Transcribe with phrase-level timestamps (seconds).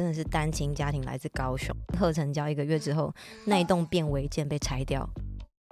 [0.00, 3.14] 真的是单亲家庭，来自高雄，贺成交一个月之后，
[3.44, 5.06] 那一栋变违建被拆掉。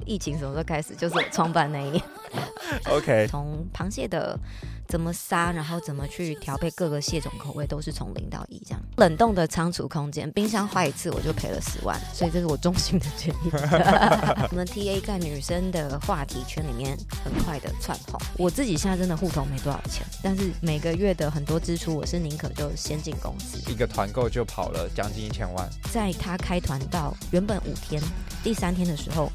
[0.07, 0.95] 疫情什么时候开始？
[0.95, 2.03] 就是创办那一年。
[2.91, 4.39] OK，从螃蟹的
[4.87, 8.81] 怎么杀，然后怎么去调配各个蟹种口味，都是从零到一这样。
[8.99, 13.51] 冷冻的仓储空间，冰箱坏一次我就赔了十万，所以这是我衷心的建议。
[14.51, 18.21] 我们 TA 在女生的话题圈里面很快的窜红。
[18.37, 23.59] 我自己现在真的户头没多少钱，但是每个月的很多支出，我是宁可就先进公司。
[23.71, 25.69] 一个团购就跑了将近一千万。
[25.91, 28.03] 在他开团到原本五天，
[28.45, 29.33] 第三天的时候。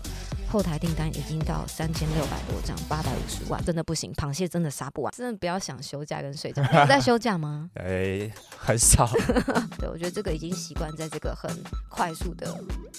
[0.53, 6.61] 后台订单已经到三千六百多张，八百五十万，真的不行，螃蟹真的杀不完，真的不要想休假跟睡觉。
[6.69, 7.71] 你在休假吗？
[7.73, 9.09] 哎、欸，很少。
[9.81, 11.49] 对，我觉得这个已经习惯在这个很
[11.89, 12.55] 快速的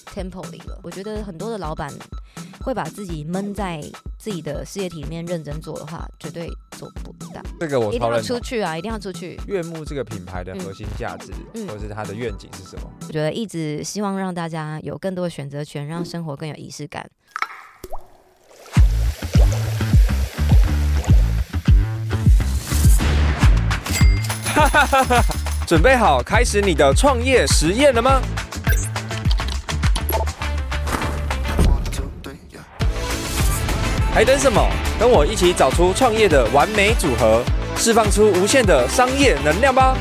[0.07, 0.81] tempo 里了。
[0.83, 1.93] 我觉得很多的老板
[2.61, 3.81] 会把自己闷在
[4.19, 7.41] 自己的事业体里面认真做的话，绝对做不到。
[7.61, 9.39] 这个我一定要出去啊，一定要出去。
[9.47, 12.91] 悦木这个品牌的核心价值，嗯、或者是它的愿景是什么？
[13.03, 17.01] 我觉得一直希望让大家有更多的选择权，让生活更有仪式感。
[17.05, 17.09] 哈
[25.67, 28.21] 准备好开始你的创业实验了吗？
[34.13, 34.65] 还等什么？
[34.99, 37.43] 跟我一起找出创业的完美组合，
[37.77, 39.97] 释放出无限的商业能量吧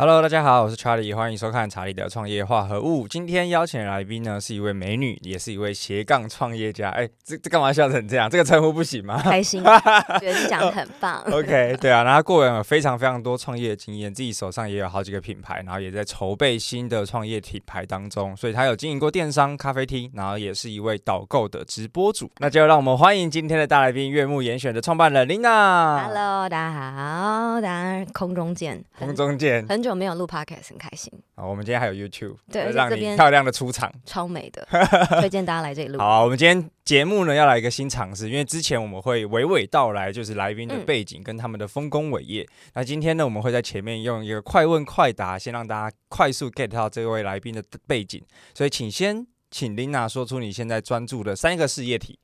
[0.00, 3.06] ！Hello，大家好，我是查理，欢迎收看查理的创业化合物。
[3.06, 6.88] 今天邀请的来宾呢，是一位美女，也是一位斜杠创业家。
[6.88, 8.30] 哎，这这干嘛笑成这样？
[8.30, 9.20] 这个称呼不行吗？
[9.20, 9.62] 开心，
[10.18, 11.22] 觉得你讲的很棒。
[11.30, 18.34] OK，对啊，然后他过往有非常非常多创业经验，自己手上也有好几个品牌，然后也在筹备新的创业品牌当中。
[18.34, 22.30] 所以他有经营过电商、咖啡厅，然后也是一位导购的直播主。
[22.38, 26.06] 那就让我们欢迎今天的大来宾，悦目严选的创办人 Lina。
[26.06, 29.89] Hello，大家好，大家空中见，空中见，很久。
[29.94, 31.12] 没有录 podcast 很开心。
[31.36, 34.66] 好，我们今天还有 YouTube，对，让你漂亮的出场，超美的，
[35.20, 35.98] 推荐大家来这里录。
[35.98, 42.42] 好，我们今天节目呢要来一个新尝试，因为之前我们会娓娓道来，就是来宾的背景跟他们的丰功伟业。
[42.42, 48.22] 嗯、那今天呢，我们会在前面用一个快问快答，先让大家快速 get 到这位来宾的背景。
[48.54, 52.18] 所以，请先请 Lina 说出你现在专注的三个事业体。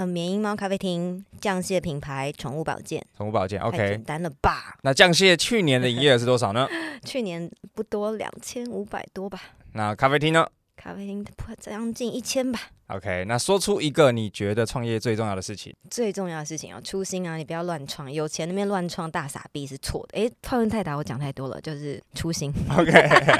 [0.00, 4.74] 呃，缅因猫咖啡厅、酱蟹品牌、宠物保健、宠物保健，OK，简单了吧？
[4.82, 6.66] 那酱蟹去年的营业额是多少呢？
[7.04, 9.38] 去年不多，两千五百多吧。
[9.74, 10.46] 那咖啡厅呢？
[10.82, 12.58] 咖啡厅破将近一千吧。
[12.86, 15.76] OK，那说出一个你觉得创业最重要的事情。
[15.90, 20.18] 最重要的事情啊，初心啊，你不要乱创，有钱那边乱创大傻逼是错的。
[20.18, 22.50] 哎，快问快答，我讲太多了，就是初心。
[22.74, 22.90] OK，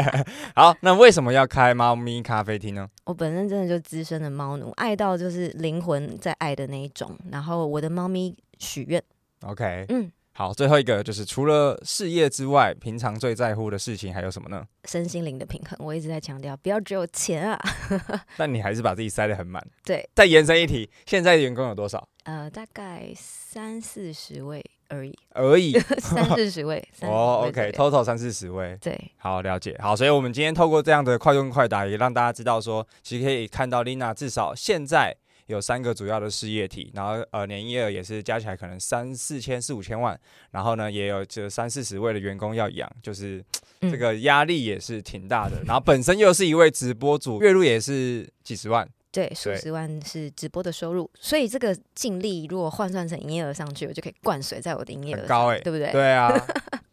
[0.54, 2.86] 好，那为什么要开猫咪咖啡厅呢？
[3.06, 7.18] 我本身真的就资深的猫奴，爱到就是灵魂在爱的那一种。
[7.32, 9.02] 然后我的猫咪许愿。
[9.40, 10.12] OK，嗯。
[10.40, 14.64] 好，最后一个就是除了事业之外，平常最在乎的事情还有什么呢？
[14.84, 17.60] 身心灵的平衡，我一直在强调，不要只有钱啊。
[18.38, 19.62] 但你还是把自己塞得很满。
[19.84, 22.08] 对，再延伸一题，现在的员工有多少？
[22.24, 25.14] 呃，大概三四十位而已。
[25.34, 26.82] 而已， 三四十位。
[27.02, 28.78] 哦，OK，total 三四十位。
[28.80, 29.76] 对，好，了解。
[29.78, 35.14] 好，所以我们今天透过这样的快问快答，也让大家知道说，其实可以看到 Lina 至少现在。
[35.50, 40.19] 有三个主要的事业体，然后呃年营业额也是加起来可能三四千四五千万，
[40.53, 43.44] 然后呢也有这三四十位的员工要养，就是
[43.81, 45.56] 这个压力也是挺大的。
[45.56, 55.91] 嗯、然后本身又是一位直播主，月入也是几十万，对，数十万是直播的收入，所以这个净利如果换算成营业额上去，我就可以灌水在我的营业额高哎、欸，对不对？
[55.93, 56.32] 对啊。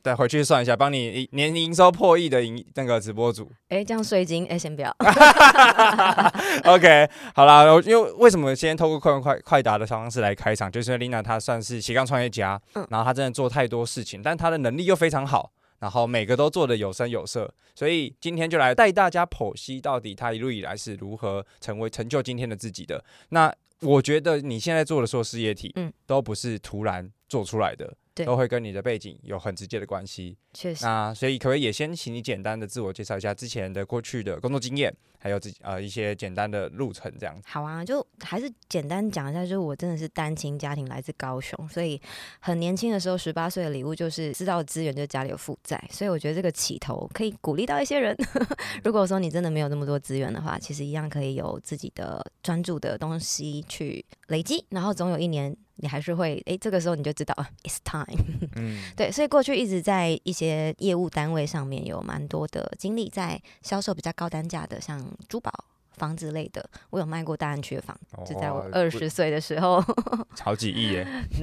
[0.03, 4.95] 对回去算一下，帮你年营收破亿的营那个直播主，哎、欸，这样税金，哎、欸，先不要。
[6.63, 23.03] OK，好啦，因为为什么先透过快问快快答的方式来开场，就是因为 Lina 她算是斜杠创业家，嗯，然后她真的做太多事情，但她的能力又非常好，然后每个都做的有声有色，所以今天就来带大家剖析到底他一路以来是如何成为成就今天的自己的。
[23.29, 27.95] 那我觉得你现在做的所有事业体，嗯，都不是突然做出来的。
[28.25, 30.83] 都会跟你的背景有很直接的关系，确实。
[30.83, 37.43] 那所以可不可以也先请你简单的自我介绍一下之前的过去的工作经验，还有自己呃一些简单的路程这样子。
[37.47, 41.99] 好啊，就还是简单讲一下，就是我真的是单亲家庭，来自高雄，所以
[42.39, 48.15] 很年轻的时候，十八岁的礼物就是知道资源，就家里有负债，所以我觉得这个起头可以鼓励到一些人。
[48.83, 55.55] 如果说你真的没有那么多资源的话，其实一样可以有自己的专注的东西去累积，然后总有一年。
[55.77, 58.19] 你还是会诶，这个时候你就知道，it's time。
[58.57, 65.51] 嗯，对，所以过去一直在一些业务单位上面有蛮多的经历，在销售比较高单价的，像珠宝、
[65.97, 69.83] 房子类的，我有卖过大安区的房子，哦、就在我二十岁的时候，
[70.39, 71.07] 好几亿耶，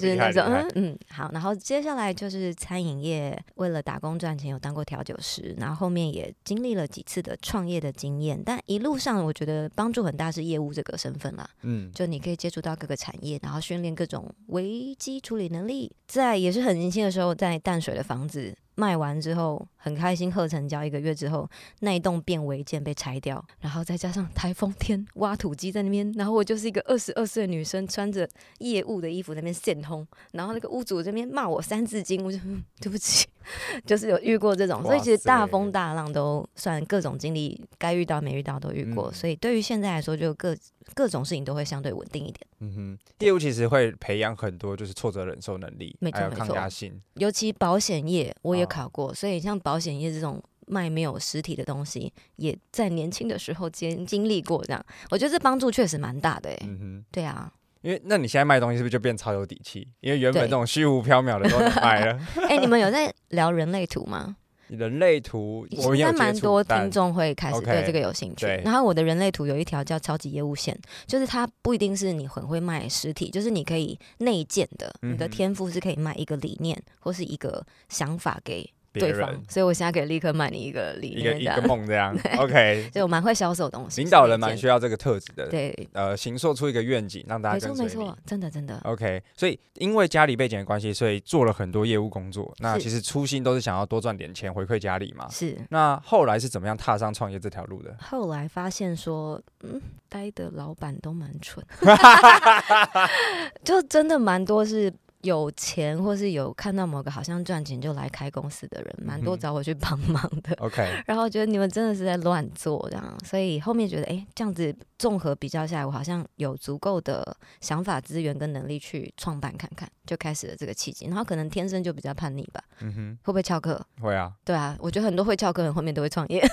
[0.00, 18.56] 是那种嗯嗯好，然后接下来就是餐饮业，为了打工赚钱，有当过调酒师，然后后面也经历了几次的创业的经验，但一路上我觉得帮助很大是业务这个身份啦，嗯，就你可以接触到各个产业，然后训练各种危机处理能力，在也是很年轻的时候，在淡水的房子。
[18.74, 21.48] 卖完之后很开心，贺成交一个月之后，
[21.80, 28.28] 那一栋变违建被拆掉，然后再加上台风天挖土机在那边，然后我就是一个二十二岁的女生，穿着
[28.58, 32.38] 业务的衣服在那边现通，然后那个屋主这边骂我三字经，我就
[32.80, 33.28] 对不起，
[33.84, 40.56] 就是有遇过这种，所以其实大风大浪都算各种经历，该遇到没遇到都遇过，嗯、所以对于现在来说，就各
[40.94, 42.46] 各种事情都会相对稳定一点。
[42.60, 56.50] 嗯哼，业务其实会培养很多就是挫折忍受能力，没有抗压性，尤其保险业我也考过，哦、所以像保险业这种卖没有实体的东西，也在年轻的时候经经历过，这样我觉得这帮助确实蛮大的。
[56.62, 57.52] 嗯哼，对啊，
[57.82, 59.88] 因为那你现在卖东西是不是就变超有底气？
[60.00, 62.18] 因为原本这种虚无缥缈的都能卖了。
[62.36, 64.36] 哎、欸，你们有在聊人类图吗？
[64.76, 68.46] 人类图，我应该蛮多听众会开始对这个有兴趣。
[68.46, 78.68] Okay, 然后我的人类图有一条叫超级业务线，就是它不一定是你很会卖实体，就是你可以内建的，你的天赋是可以卖一个理念或是一个想法给。
[79.00, 82.14] 对方，所以我现在可以立刻卖你一个理念，一个一个梦这样。
[82.38, 85.48] OK，就我蛮会销售东西，领导人蛮需要这个特质的。
[85.48, 87.68] 对，呃，形塑出一个愿景，让大家。
[87.68, 88.78] 没错没错，真的真的。
[88.84, 92.54] OK，所以因为家里背景的关系，所以做了很多业务工作。
[92.58, 95.28] 那其实初心都是想要多赚点钱回馈家里嘛。
[95.30, 95.56] 是。
[95.70, 97.96] 那后来是怎么样踏上创业这条路的？
[98.00, 101.64] 后来发现说，嗯，待的老板都蛮蠢，
[103.64, 104.92] 就真的蛮多是。
[105.22, 110.54] 有钱或是有看到某个好像赚钱就来开公司的人，蛮多找我去帮 忙的。
[110.58, 121.06] OK，然后觉得你们真的是在乱做这样，所以后面觉得哎，这样子综合比较下来，我好像有足够的想法、资源跟能力去创办看看，就开始了这个契机。
[121.06, 123.80] 然后可能天生就比较叛逆吧，嗯哼，会不会翘课？
[124.00, 126.44] 会啊，对啊，我觉得很多会翘课的人后面都会创业。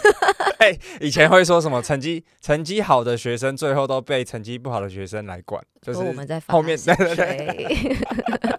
[0.59, 7.97] 哎，以前会说什么成绩成绩好的学生最后都被成绩不好的学生来管，就是我们在后面对对对。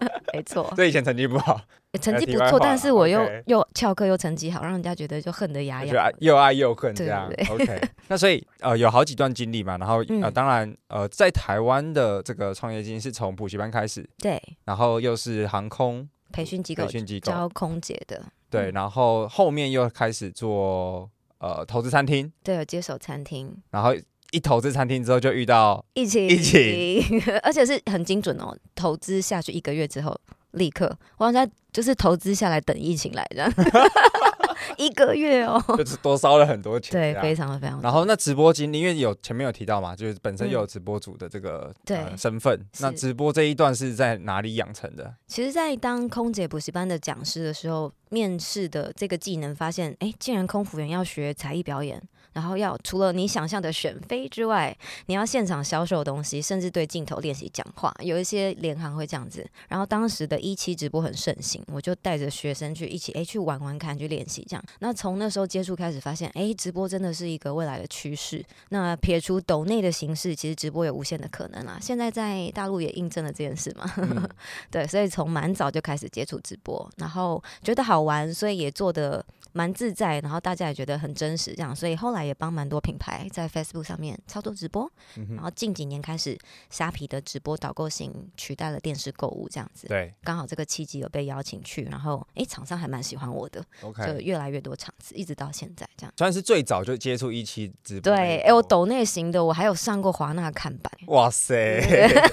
[0.33, 1.59] 没错，所以前成绩不好，
[2.01, 7.31] 成绩不错，但是我又又翘课又成绩好，让人家觉得就恨得牙痒，又爱又恨这样。
[7.49, 21.09] OK， 那所以呃有好几段经历嘛，然后、嗯、呃当然呃在台湾的这个创业经历是从补习班开始，对，然后又是航空培训机构，培训机构教空姐的，对，然后后面又开始做
[21.39, 23.93] 呃投资餐厅，对，有接手餐厅，然后。
[24.31, 28.57] 一投资餐厅之后就遇到疫情，疫情， 而且是很精准哦。
[28.75, 30.19] 投资下去一个月之后，
[30.51, 33.53] 立刻，我好像就是投资下来等疫情来这样，
[34.77, 37.81] 一个月哦，就是多烧了很多钱，对，非常的非常。
[37.81, 45.13] 然后那直播经历，因为有前面有提到嘛，就是本身又有直播主的这个对身份，那直播这一段是在哪里养成的？
[45.27, 52.01] 其实，在当空姐补习班的讲师的时候，面试的这个技能，发现哎，竟然空服员要学才艺表演。
[52.33, 54.75] 然后要除了你想象的选妃之外，
[55.07, 57.93] 你要现场销售东西，甚至对镜头练习讲话。
[57.99, 59.47] 有一些联行会这样子。
[59.67, 64.63] 然后当时的一期直播很盛行，我就带着学生去一起哎去玩玩看，去练习这样。
[64.79, 68.43] 那从那时候接触开始，发现哎直播真的是一个未来的趋势。
[68.69, 71.77] 那撇除抖内的形式，其实直播有无限的可能啊。
[71.81, 73.91] 现在在大陆也印证了这件事嘛。
[73.97, 74.29] 嗯、
[74.71, 79.23] 对，所以从蛮早就开始接触直播，然后觉得好玩，所以也做的
[79.53, 86.37] 蛮自在，然后大家也觉得很真实，这样，所以后来也帮蛮多品牌在 Facebook 上面操作直播，嗯、哼然后近几年开始
[86.69, 101.81] 虾皮的直播导购型取代了电视购物这样子，对，刚好这个契机有被邀请去，然后哎，厂商还蛮喜欢我的，OK，就越来越多场次，一直到现在这样，算是最早就接触一期直播，对，哎，我抖内型的，我还有上过华纳看板，哇塞，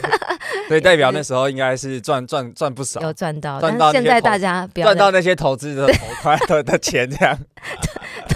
[0.68, 7.08] 所以代表那时候应该是赚赚赚不少，有赚到，赚到现在大家赚到那些投资的 投款的的钱。
[7.08, 7.38] 这样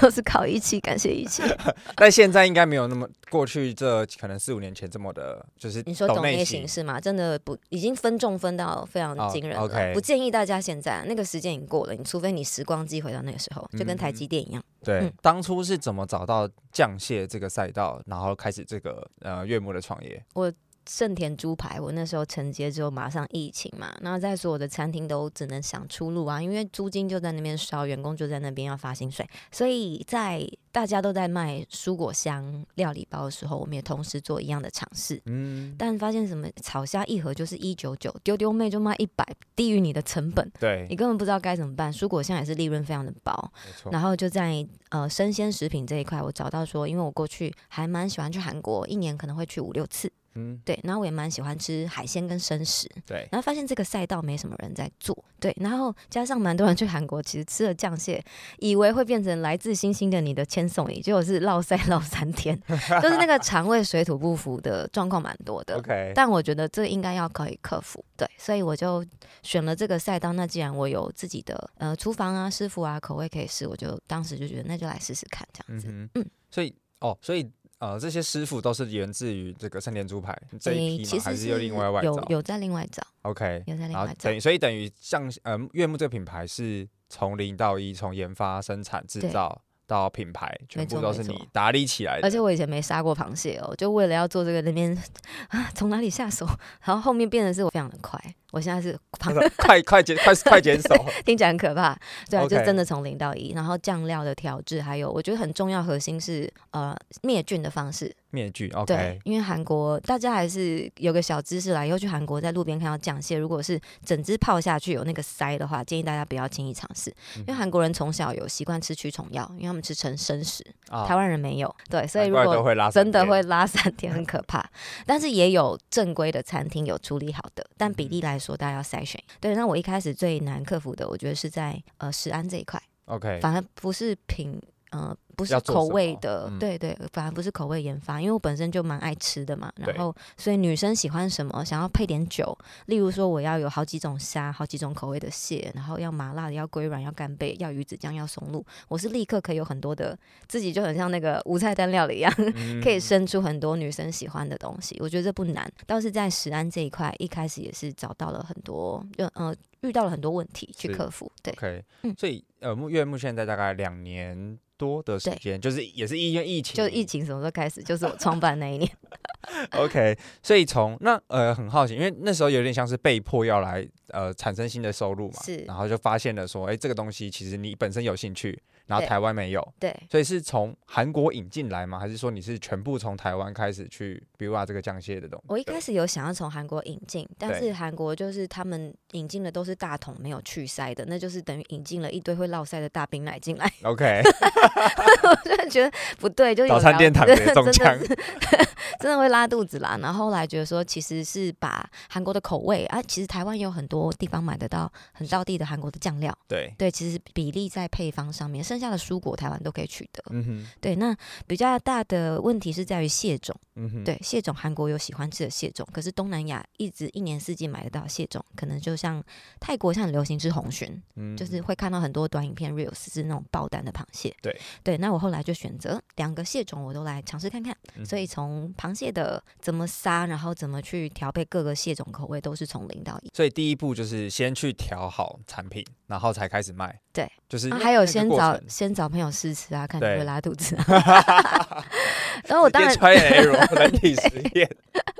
[0.00, 1.41] 都是靠一期，感谢一期。
[1.96, 9.62] 但现在应该没有那么过去这可能四五年前这么的，就是你说抖内形式嘛，真的不已经分众分到非常惊人了。
[9.62, 9.92] Oh, okay.
[9.92, 14.62] 不建议大家现在那个时间已经过了，你除非你时光机回到那个时候，就跟台积电一样。
[14.62, 20.25] 嗯、对，嗯、当初是怎么找到降蟹这个赛道，然后开始这个呃月末的创业？
[20.34, 20.52] 我。
[20.86, 35.20] 盛田猪排，我那时候承接之后马上疫情嘛，然后在所有的餐厅都只能想出路啊，因为租金就在那边烧，员工就在那边要发薪水，所以在大家都在卖蔬果香料理包的时候，我们也同时做一样的尝试。
[35.26, 41.92] 嗯，但发现什么炒虾一盒就是一九九，丢丢妹就卖一百，低于你的成本，对，你根本不知道该怎么办。
[41.92, 43.52] 蔬果香也是利润非常的薄，
[43.90, 50.10] 然后就在呃生鲜食品这一块，我找到说，因为我过去还蛮喜欢去韩国，一年可能会去五六次。
[50.34, 58.22] 嗯，对，然后我也蛮喜欢吃海鲜跟生食，对，然后发现这个赛道没什么人在做，对，然后加上蛮多人去韩国，其实吃了酱蟹，
[58.58, 62.58] 以为会变成来自星星的你的千颂伊，结果是落赛落三天，
[63.02, 65.76] 就是那个肠胃水土不服的状况蛮多的。
[65.76, 69.04] OK，但我觉得这应该要可以克服，对，所以我就
[69.42, 70.32] 选了这个赛道。
[70.32, 75.88] 那既然我有自己的呃厨房啊、师傅啊、口味可以试，我就当时就觉得那就来试试看这样子。
[75.90, 77.50] 嗯，嗯，所以哦，所以。
[77.82, 81.22] 呃，这些师傅都是源自于这个盛田猪排这一批吗？
[81.24, 82.12] 还是有另外外找？
[82.12, 83.02] 有有在另外找。
[83.22, 84.28] OK，有在另外找。
[84.28, 89.60] 等于所以等于像呃悦木这个品牌是从零到一，从研发、生产、制造。
[89.84, 94.96] 到品牌全部都是你打理起来的，而且我以前没杀过螃蟹哦，就为了要做这个那边
[95.50, 96.46] 啊，从哪里下手？
[96.82, 98.18] 然后后面变得是我非常的快，
[98.52, 100.94] 我现在是 快快快减快快减少，
[101.26, 101.99] 听起来很可怕。
[102.30, 108.14] 对啊.就真的从零到一，然后酱料的调制，还有我觉得很重要核心是呃灭菌的方式。
[108.30, 108.87] 灭菌，OK。
[108.94, 121.76] 对，因为韩国大家还是有个小知识啦，以后去韩国在路边看到酱蟹，如果是整只泡下去有那个腮的话，建议大家不要轻易尝试，因为韩国人从小有习惯吃驱虫药，因为他们吃成生食，哦、台湾人没有。
[121.90, 122.44] 对，所以如果
[122.90, 124.64] 真的会拉三天，很可怕。
[125.04, 129.22] 但是也有正规的餐厅有处理好的，但比例来说，大家要筛选。
[129.40, 134.61] 对，那我一开始最难克服的，我觉得是在呃食安这一块，OK，反而不是品。
[134.92, 139.72] 呃，不是口味的，嗯、对对，反而不是口味研发，因为我本身就蛮爱吃的嘛。
[139.76, 154.96] 然后，所以女生喜欢什么，想要配点酒，例如说我要有好几种虾，好几种口味的蟹，然后要麻辣的，要龟软，要干贝，要鱼子酱，要松露，我是立刻可以有很多的，自己就很像那个无菜单料理一样，嗯、可以生出很多女生喜欢的东西。
[155.00, 161.30] 我觉得这不难，倒是在食安这一块，一开始也是找到了很多，就呃遇到了很多问题去克服。
[161.42, 164.58] 对，OK，嗯，所以呃，目月目现在大概两年。
[164.78, 167.83] 多的时间，对就是也是因为疫情，就疫情什么时候开始？
[167.83, 168.91] 就是我创办那一年。
[169.79, 178.61] OK，所以从那呃很好奇，因为那时候有点像是被迫要来呃产生新的收入嘛，是，然后就发现了说，哎、欸，这个东西其实你本身有兴趣。
[178.92, 181.99] 然后台湾没有，对，所以是从韩国引进来吗？
[181.99, 185.46] 还是说你是全部从台湾开始去，比如话这个酱蟹的东西？
[185.49, 193.72] 我一开始有想要从韩国引进，但是韩国就是他们引进的都是大桶没有去塞的，那就是等于引进了一堆会落塞的大冰奶进来。
[193.82, 194.20] OK，
[195.25, 197.96] 我真的觉得不对，就有早餐店躺着中枪，
[199.00, 199.99] 真的会拉肚子啦。
[200.00, 208.62] 然后后来觉得说，其实是把韩国的口味啊，其实台湾有很多地方买得到很道地的韩国的酱料，对对，其实比例在配方上面。
[208.62, 210.94] 剩下的蔬果台湾都可以取得，嗯哼，对。
[210.96, 219.22] 那比较大的问题是在于蟹种，嗯哼，对，蟹种韩国有喜欢吃的蟹种，可是东南亚一直一年四季买得到蟹种，可能就像
[219.58, 224.96] 泰国像很流行吃红鲟，嗯，就是会看到很多短影片 reels 是那种爆蛋的螃蟹，对对。
[224.99, 233.30] 那我后来就选择两个蟹种我都来尝试看看，嗯、所以从螃蟹的怎么杀，然后怎么去调配各个蟹种口味，都是从零到一。
[233.32, 239.30] 所以第一步就是先去调好产品，然后才开始卖，对，就是、啊、还有先找先找朋友。
[239.30, 240.84] 试吃啊，看你会拉肚子啊。
[242.44, 244.68] 然后我当然穿人体实验，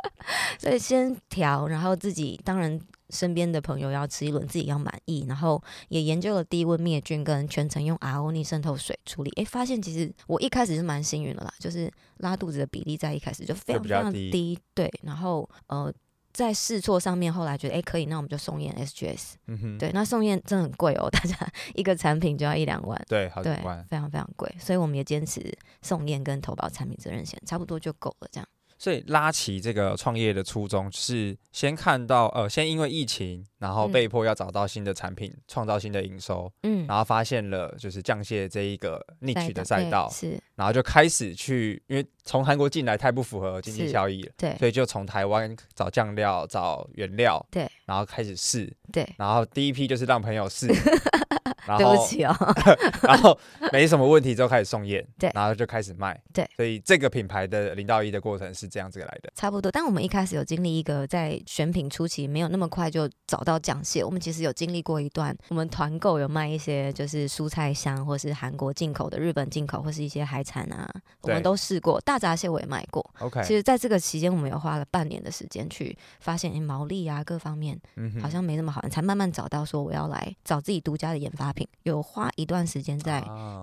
[0.59, 2.79] 所以先调，然后自己当然
[3.13, 9.31] 身边的朋友要吃一轮，自己要满意，然后也研究了低温灭菌跟全程用 RO 逆渗透水处理。
[9.37, 14.59] 哎，发现其实我一开始是蛮幸运的啦，就是拉肚子的比例在一开始就非常非常低。
[14.75, 15.93] 对，然后呃。
[16.35, 19.35] 在试错上面，后来觉得哎、欸、可以，那我们就送验 SGS。
[19.49, 21.37] 嗯哼，对，那送验真的很贵哦， 大家
[21.75, 28.49] 一个产品就要一两万，对，好几万，对，非常非常贵，所以我们也坚持送验跟投保产品责任险，差不多就够了这样。
[28.83, 50.67] 所以拉起这个创业的初衷是先看到呃，先因为疫情，然后被迫要找到新的产品，创、嗯、造新的营收，嗯，然后发现了就是降蟹这一个 niche 的赛道，是，然后就开始去，因为从韩国进来太不符合经济效益了，对，所以就从台湾找酱料、找原料，对，然后开始试，对，然后第一批就是让朋友试，
[51.67, 52.35] 然后对不起哦，
[53.03, 53.39] 然后
[53.73, 59.71] 没什么问题之后开始送验，对，然后就开始卖，对，所以这个品牌的零到一的过程是这样子来的，差不多。
[59.71, 70.89] 但我们一开始有经历一个在选品初期没有那么快就找到酱蟹，我们其实有经历过一段，我们团购有卖一些就是蔬菜箱，或是韩国进口的、日本进口，或是一些海产啊，
[71.23, 72.01] 我们都试过。
[72.01, 73.43] 大闸蟹我也卖过，OK。
[73.43, 77.79] 其实在这个期间，我们有花了半年的时间去发现，哎，毛利啊各方面，
[78.21, 83.23] 好像没那么好，才慢慢找到说我要来找自己独家的研发品，有花一段时间在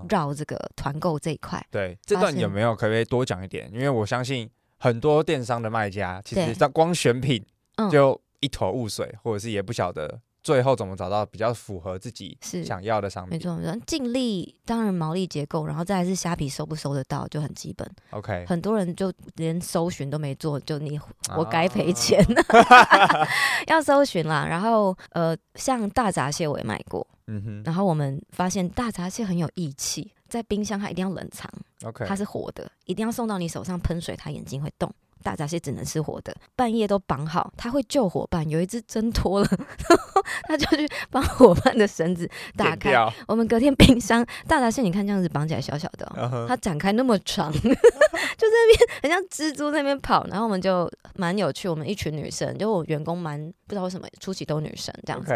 [0.10, 1.66] 绕这个团购这一块。
[1.72, 3.70] 对，这段有没有可不可以多讲一点？
[3.74, 7.46] 因为我相信很多电商的卖家，其实在光选品
[7.92, 10.20] 就一头雾水，或者是也不晓得。
[10.42, 13.38] 最后怎么找到比较符合自己想要的商品？
[13.38, 17.90] 没错，没错，尽力当然毛利结构，然后再来是虾皮收不收得到就很基本。
[18.12, 21.00] OK，很多人就连搜寻都没做，就你
[21.36, 23.28] 我该赔钱，啊、
[23.68, 24.46] 要搜寻啦。
[24.48, 31.52] 然后呃，像大闸蟹我也买过，嗯哼，然后我们发现大闸蟹很有义气，在冰箱它一定要冷藏
[31.84, 34.92] ，OK，它是活的，一定要送到你手上喷水，它眼睛会动。
[35.24, 38.48] 大闸蟹只能吃活的，半夜都绑好，他会救伙伴。
[38.50, 39.48] 有一只挣脱了，
[40.48, 42.94] 他就去帮伙伴的绳子打开。
[43.28, 46.62] 我们隔天冰箱大闸蟹，你看这样子绑起来小小的，哦，它、uh huh.
[46.62, 50.26] 展开那么长， 就在那边很像蜘蛛在那边跑。
[50.28, 55.34] 然后我们就蛮有趣，我们一群女生，就我员工蛮不知道为什么初期都女生这样子.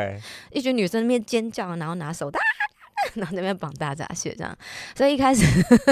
[0.52, 2.32] 一群女生那边尖叫，然后拿手。
[3.16, 4.58] 然后那边绑大闸蟹这样，
[4.96, 5.46] 所以一开始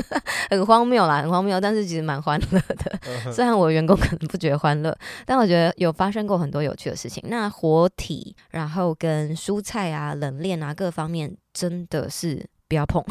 [0.50, 3.32] 很荒谬啦，很荒谬，但是其实蛮欢乐的。
[3.32, 7.24] 虽然我的员工可能不觉得欢乐，但我觉得有发生过很多有趣的事情。
[7.28, 13.04] 那活体，然后跟蔬菜啊、冷链啊各方面，真的是不要碰，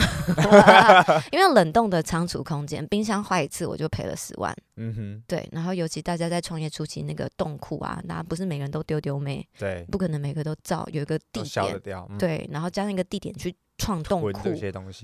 [1.31, 4.55] 因为冷冻的仓储空间，冰箱坏一次我就赔了十万。
[4.77, 5.47] 嗯哼，对。
[5.53, 13.55] 然后尤其大家在创业初期，那个冻库啊，那不是每个人都丢丢妹，对，不可能每个都造，有一个地点，嗯、对，然后加上一个地点去。
[13.81, 14.31] 创冻库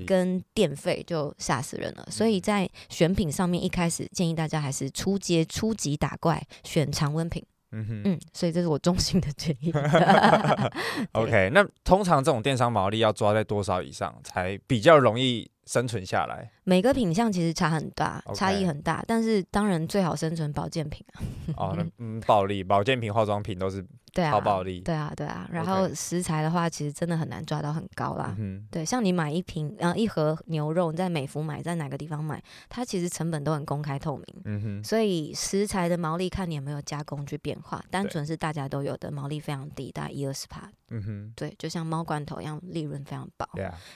[0.07, 7.45] 跟电费就吓死人了，嗯、所以在选品上面一开始建议大家还是初阶初级打怪选常温品。
[7.73, 9.73] 嗯哼，嗯，所以这是我衷心的建议。
[11.13, 16.51] OK，那通常这种电商毛利要抓在多少以上才比较容易生存下来？
[16.65, 21.21] 每个品相其实差很大.差异很大，但是当然最好生存保健品啊。
[21.57, 23.85] 哦，那 嗯，暴利保健品、化妆品都是。
[24.15, 24.41] 对啊，
[24.83, 25.47] 对啊，对啊。
[25.53, 28.35] 然后食材的话，其实真的很难抓到很高啦。
[28.39, 34.25] 嗯、对，像你买一瓶，然后一盒牛肉，你在美孚买，在哪个地方买，它其实成本都很公开透明。
[34.47, 34.85] 嗯哼。
[34.85, 40.67] 所以食材的毛利看你有没有加工去变化，单纯是大家都有的毛利非常低，大概一二十趴。
[40.89, 41.33] 嗯哼。
[41.35, 43.47] 对，就像猫罐头一样，利润非常薄。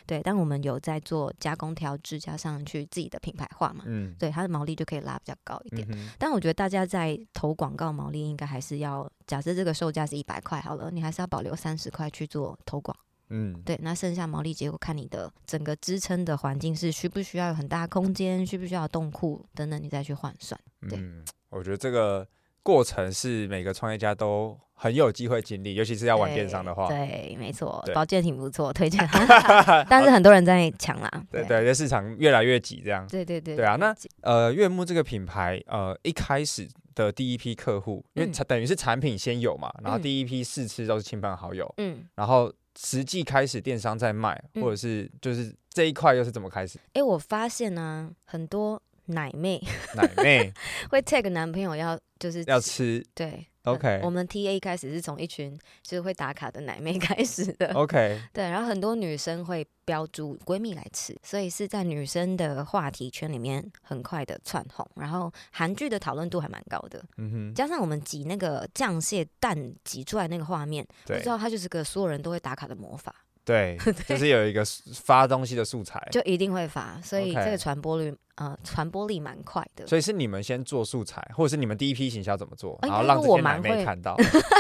[0.07, 3.85] 对但我们有在做加工调制，加上去自己的品牌化嘛。
[3.87, 4.15] 嗯。
[4.19, 5.89] 对，它的毛利就可以拉比较高一点。
[5.93, 6.11] 嗯。
[6.19, 10.01] 但我觉得大家在投广告毛利应该还是要，假设这个售价。
[10.11, 12.97] 是一百块好了，你还是要保留三十块去做投广，
[13.29, 20.61] 嗯，对，那剩下毛利结果看你的整个支撑的环境是需不需要有很大空间，需不需要冻库等等，你再去换算。
[20.89, 22.27] 对，嗯，我觉得这个
[22.63, 26.89] 过程是每个创业家都很有机会经历，尤其是要玩电商的话。
[26.89, 29.07] 对，对，没错，保健挺不错，推荐。
[29.89, 33.07] 但是很多人在抢啦， 对对，这市场越来越挤，这样。
[33.07, 36.69] 对对对，对啊，那呃，悦木这个品牌，呃，一开始。
[36.93, 46.79] 的第一批客户，因为等于是产品先有嘛，嗯、然后第一批试吃都是亲朋好友，嗯，然后实际开始电商在卖，嗯、或者是就是这一块又是怎么开始？
[46.89, 49.63] 哎、欸，我发现呢、啊，很多奶妹，
[49.95, 50.53] 奶妹
[50.91, 53.47] 会 tag 男朋友要就是要吃，对。
[53.65, 57.71] OK，我们 TA 一开始是从一群就是会打卡的奶妹开始的。
[57.75, 64.89] OK， 对，然后很多女生会标注闺蜜来吃，所以是在女生的话题圈里面很快的窜红。
[64.95, 73.15] 然后韩剧的讨论度还蛮高的，嗯哼，加上我们挤那个酱蟹蛋挤出来那个画面，对知道它就是个所有人都会打卡的魔法。
[73.83, 79.87] 对，就是有一个发东西的素材，就一定会发，所以这个传播率，呃，传播力蛮快的。
[79.87, 84.17] 所以是你们先做素材，或者是你们第一批行销怎么做，然后让这些奶妹看到。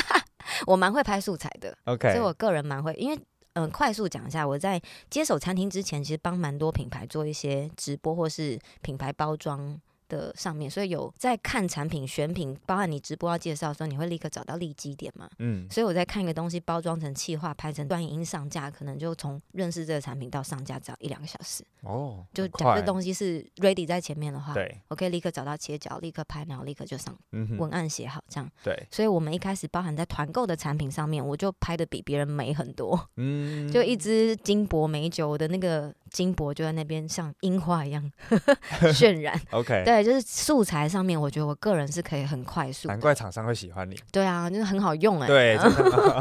[0.66, 3.16] 我蛮会拍素材的，OK，所以我个人蛮会，因为
[3.54, 9.80] 嗯、呃，快速讲一下，我在接手餐厅之前，其实帮蛮多品牌做一些直播或是品牌包装。
[10.10, 15.30] 的上面，所以有在看产品选品，包含你直播要介绍的时候，你会立刻找到利基点嘛？
[15.38, 21.64] 嗯，所以我在看一个东西包装成气化，拍成短影音上架，可能就从认识这个产品到上架只要一两个小时。
[21.82, 27.16] 哦，就讲这东西是 ready 在前面的话，对，我可以立刻找到切角，立刻拍，然后立刻就上
[27.56, 28.50] 文案写好这样。
[28.62, 33.08] 对，所以我们一开始包含在团购的产品上面，我就拍的比别人美很多。
[33.16, 38.12] 嗯， 就一支金箔美酒的那个金箔就在那边像樱花一样
[38.92, 39.40] 渲染。
[39.50, 42.88] OK，对，就是素材上面，我觉得我个人是可以很快速。
[42.88, 43.98] 难怪厂商会喜欢你。
[44.12, 45.56] 对啊，就是很好用哎、欸。
[45.56, 45.56] 对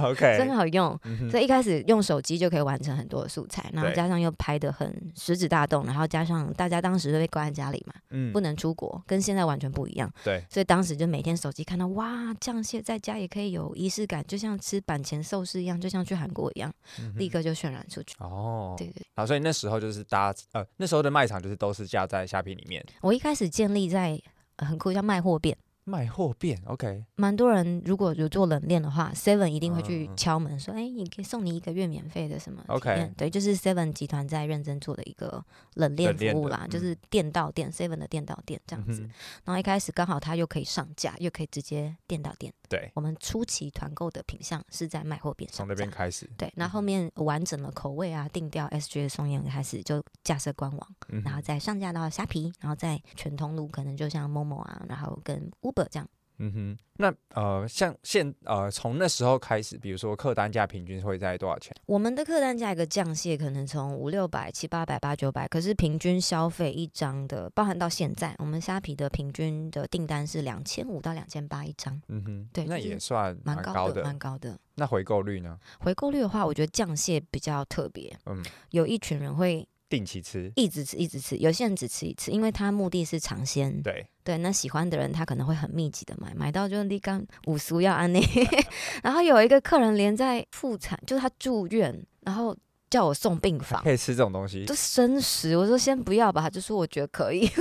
[0.04, 0.97] ，OK，真好用。
[1.04, 10.12] 嗯、所以一开始用手机就可以完成很多的素材，然后加上又拍的很食指大动，然后加上大家当时都被关在家里嘛，嗯，不能出国，跟现在完全不一样。
[10.23, 18.15] 对，所以当时就每天手机看到哇，酱蟹在家也可以有仪式感，就像吃板前寿司一样，就像去韩国一样，嗯、立刻就渲染出去。
[18.19, 19.02] 哦，对对。
[19.15, 22.85] 好，所以那时候就是搭呃，那时候的卖场就是都是架在虾皮里面。
[23.01, 24.21] 我一开始建立在、
[24.57, 25.57] 呃、很酷，叫卖货店。
[25.85, 35.43] 卖货店，OK，蛮多人如果有做冷链的话，Seven 一定会去敲门说，哎、嗯，你可以送你一个月免费的什么？OK，对，就是 Seven 集团在认真做的一个
[35.75, 39.01] 冷链服务啦，就是店到店、嗯、Seven 的店到店这样子。
[39.01, 39.09] 嗯、
[39.45, 42.53] 然后一开始刚好他又可以上架，又可以直接店到店。
[42.69, 46.29] 对，我们初期团购的品相是在卖货边上，从那边开始。
[46.38, 56.08] 对，那后，后面完整的口味啊，定调 SG 的松烟开始就架设官网、嗯，然后再上架到虾皮，然后再全通路可能就像 Momo 啊，然后跟 Uber 这样。
[56.39, 61.75] 嗯哼，那呃，像现呃，从那时候开始，比如说客单价平均会在多少钱？
[61.86, 72.02] 我们的客单价一个酱蟹可能从五六百、七八百、八九百，可是平均消费一张的，包含到现在，我们虾皮的平均的订单是两千五到两千八一张。
[72.08, 74.58] 嗯哼，对，那也算蛮高的，蛮高的。
[74.75, 75.60] 那回购率呢？
[75.82, 78.17] 回购率的话，我觉得降蟹比较特别。
[78.25, 79.67] 嗯，有一群人会。
[79.89, 81.36] 定期吃，一直吃，一直吃。
[81.38, 83.82] 有些人只吃一次，因为他目的是尝鲜。
[83.82, 88.21] 对对，那喜欢的人他可能会很密集的买，买到就立竿五十要安内。
[89.04, 92.56] 然后有一个客人连在妇产，就是他住院，然后
[92.89, 95.58] 叫我送病房，可以吃这种东西，就生食。
[95.58, 97.49] 我说先不要吧，他就说我觉得可以。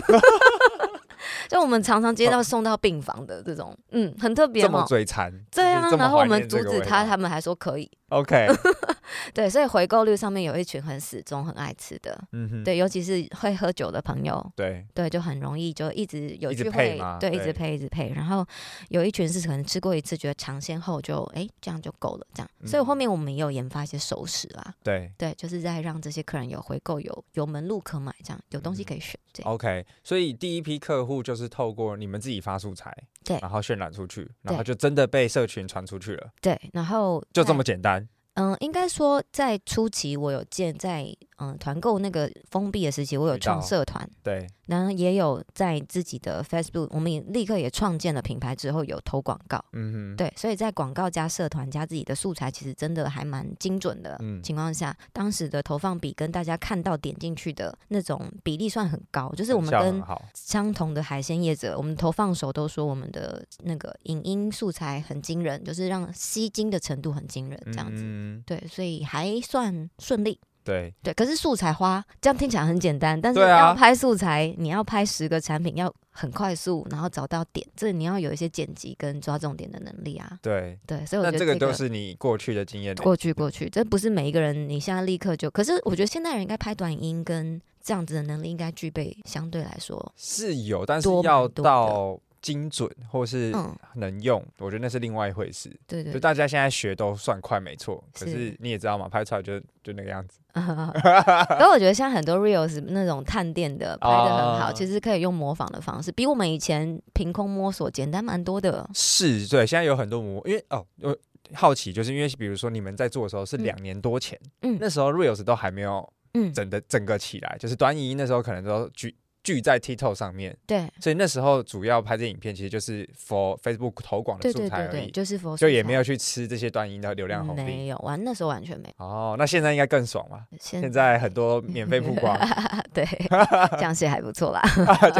[1.48, 4.68] 就我们常常接到送到病房的这种，嗯，很特别嘛。
[4.68, 5.90] 这么嘴馋，对啊。
[5.96, 7.90] 然后我们阻止他，他们还说可以。
[8.10, 8.46] OK，
[9.34, 18.12] 对，所以回购率上面有一群很死忠、很爱吃的，嗯哼，对，尤其是会喝酒的朋友，对对，就很容易就一直有聚会，对，一直配，一直配。
[18.14, 18.46] 然后
[18.88, 22.50] 有一群是可能吃过一次，觉得尝鲜后就哎这样就够了，这样。
[22.66, 29.18] 所以后面我们也有研发一些熟食啦，对对，就是在让这些客人有回购、有有门路可买，这样有东西可以选。
[29.32, 32.92] 对，OK，所以第一批客户就是透过你们自己发素材，
[33.24, 38.08] 对，然后渲染出去，然后就真的被社群传出去了，对，然后就这么简单。
[38.40, 60.02] 嗯，应该说在初期我有见在嗯团购那个封闭的时期，我有创社团，对，然后也有在自己的 Facebook，我们也立刻也创建了品牌之后有投广告，嗯哼，对，所以在广告加社团加自己的素材，其实真的还蛮精准的情况下，嗯，当时的投放比跟大家看到点进去的那种比例算很高，就是我们跟
[60.34, 68.02] 相同的海鲜业者，我们投放手都说我们的那个影音素材很惊人，就是让吸睛的程度很惊人，这样子。
[68.04, 70.40] 嗯对，所以还算顺利。
[70.64, 80.38] 对对，可是素材花这样听起来很简单，但是要拍素材，啊、你要拍十个产品，要很快速，然后找到点，这你要有一些剪辑跟抓重点的能力啊。
[80.42, 82.94] 对对，所以我觉得、这个、这个都是你过去的经验。
[82.96, 92.18] 过去过去，这不是每一个人你现在立刻就，可是我觉得现代人应该拍短音跟这样子的能力应该具备，相对来说是有，但是要到。
[92.40, 93.52] 精准或是
[93.94, 95.68] 能用、嗯，我觉得那是另外一回事。
[95.86, 98.02] 对对，就大家现在学都算快，没错。
[98.12, 100.38] 可是你也知道嘛，拍出来就就那个样子。
[100.54, 108.88] 所以我觉得像很多 reels 那种探店的拍的很好、哦，其实可以用模仿的方式，比我们以前凭空摸索简单蛮多的。
[108.94, 111.16] 是，对，现在有很多模，因为哦，我
[111.54, 119.14] 好奇，就是因为比如说你们在做的时候是两年多前，嗯，那时候 reels 都还没有，嗯，整的整个起来，就是短影音那时候可能都举。
[119.42, 128.88] 聚在 TikTok 上面，对，所以那时候主要拍这影片，其实就是 for Facebook 投广的素材而已，对对对对，就是 for 就也没有去吃这些短音的流量红利，没有，完那时候完全没。
[128.98, 129.04] 有。
[129.04, 132.36] 哦，那现在应该更爽了，现在很多免费曝光，
[132.92, 133.06] 对，
[133.80, 134.62] 酱蟹还不错啦，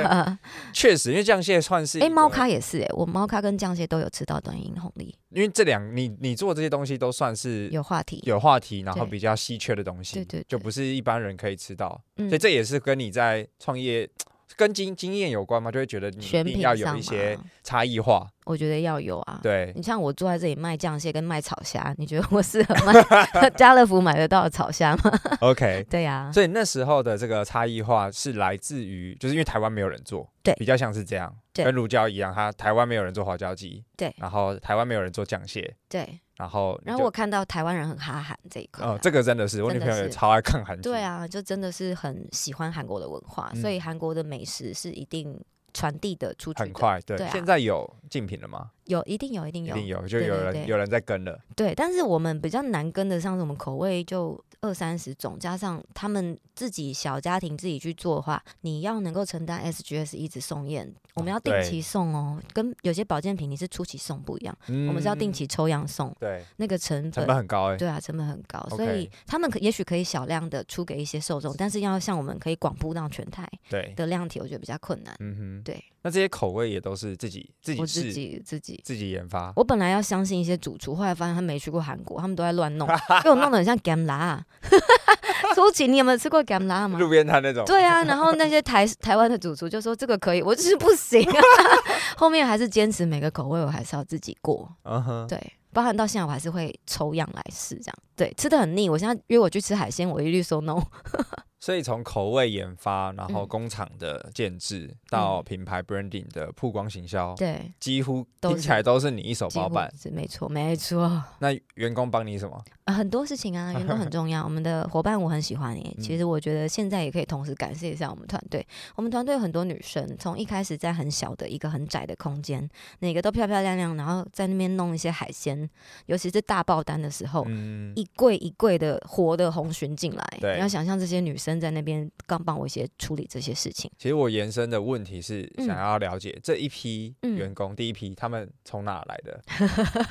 [0.75, 14.09] 确实，因为酱蟹算是，哎、欸，猫咖也是、欸，哎，我猫咖跟酱蟹都有吃到短音红利，因为这两你你做这些东西都算是有话题，有话题，然后比较稀缺的东西，对就不是一般人可以吃到，所以这也是跟你在创业。
[14.57, 15.71] 跟经经验有关嘛？
[15.71, 18.27] 就会觉得你一定要有一些差异化。
[18.49, 19.41] 我觉得要有啊。
[19.43, 26.33] 对，你像我坐在这里卖酱蟹跟卖草虾，你觉得我适合卖 家乐福买得到的草虾吗？OK， 对呀、啊。
[26.33, 36.21] 所以那时候的这个差异化是来自于，就是因为台湾没有人做，对，比较像是这样，跟乳胶一样，它台湾没有人做花椒鸡，对，然后台湾没有人做酱蟹，对。
[36.39, 45.37] 然后，然后我看到台湾人很哈韩这一块，哦，这个真的是，我女朋友也超爱看韩剧，对啊，就真的是很喜欢韩国的文化，嗯、所以韩国的美食是一定
[45.79, 47.17] 传递的出去的很快，对。
[47.29, 48.71] 现在有竞品了吗？
[48.89, 51.39] 有一定有一定有一定有，就有人有人在跟了。
[51.55, 62.41] 对，但是我们比较难跟得上，是我们口味就二三十种，加上他们自己小家庭自己去做的话，你要能够承担 SGS 一直送验，我们要定期送哦。
[62.55, 66.15] 跟有些保健品你是初期送不一样，我们是要定期抽样送。
[66.19, 67.77] 对，那个成本成本很高哎。
[67.77, 73.47] 对啊，成本很高，所以他们可也许可以小量的出给一些受众，但是要像我们可以广铺到全台
[73.95, 75.15] 的量体，我觉得比较困难。
[75.21, 75.85] 嗯哼，对。
[76.09, 79.53] 那这些口味也都是自己自己自己自己自己研发。
[79.57, 82.89] 我本来要相信一些主厨，后来发现他没去过韩国，他们都在乱弄，
[83.23, 84.41] 给我弄得很像 gamla。
[85.55, 86.99] 初期你有没有吃过 gamla 吗？
[86.99, 87.63] 路边摊那种。
[87.67, 91.23] 对啊，然后那些台台湾的主厨就说这个可以，我就是不行。
[92.17, 94.67] 后面还是坚持每个口味我还是要自己过。
[94.85, 95.39] 嗯哼，对，
[95.75, 97.95] 包含到现在我还是会抽样来试这样。
[98.17, 100.83] 对，吃的很腻，我现在约我去吃海鲜，我一律说 no。
[101.61, 109.93] 所以从口味研发，然后工厂的建制，嗯、到品牌 branding 的曝光行销，对，几乎听起来都是你一手包办。
[110.01, 111.21] 是没错，没错。
[111.41, 112.63] 那员工帮你什么？
[112.85, 114.45] 呃、很多事情啊，员工很重要。
[114.45, 115.97] 我们的伙伴我很喜欢你。
[116.01, 118.65] 其实我觉得现在也可以同时感谢一下我们团队。
[118.95, 122.67] 我们团队有很多女生，从一开始在很小的一个很窄的空间，
[123.01, 125.69] 每个都漂漂亮亮，然后在那边弄一些海鲜，
[126.07, 130.25] 尤其是大爆单的时候，嗯、一柜一柜的活的红鲟进来。
[130.41, 131.48] 对，你要想象这些女生。
[131.61, 133.89] 在那边刚帮我一些处理这些事情。
[133.97, 139.41] 其实我延伸的问题是想要了解这一批员工，第一批他们从哪来的？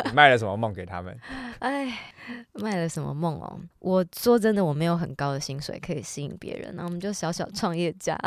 [0.06, 1.14] 你卖了什么梦给他们？
[1.60, 2.14] 哎，
[2.54, 3.60] 卖了什么梦哦？
[3.80, 8.18] 我说真的，我没有很高的薪水可以吸引别人，那我们就小小创业家，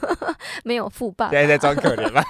[0.64, 2.22] 没有富爸爸，现在在装可怜了。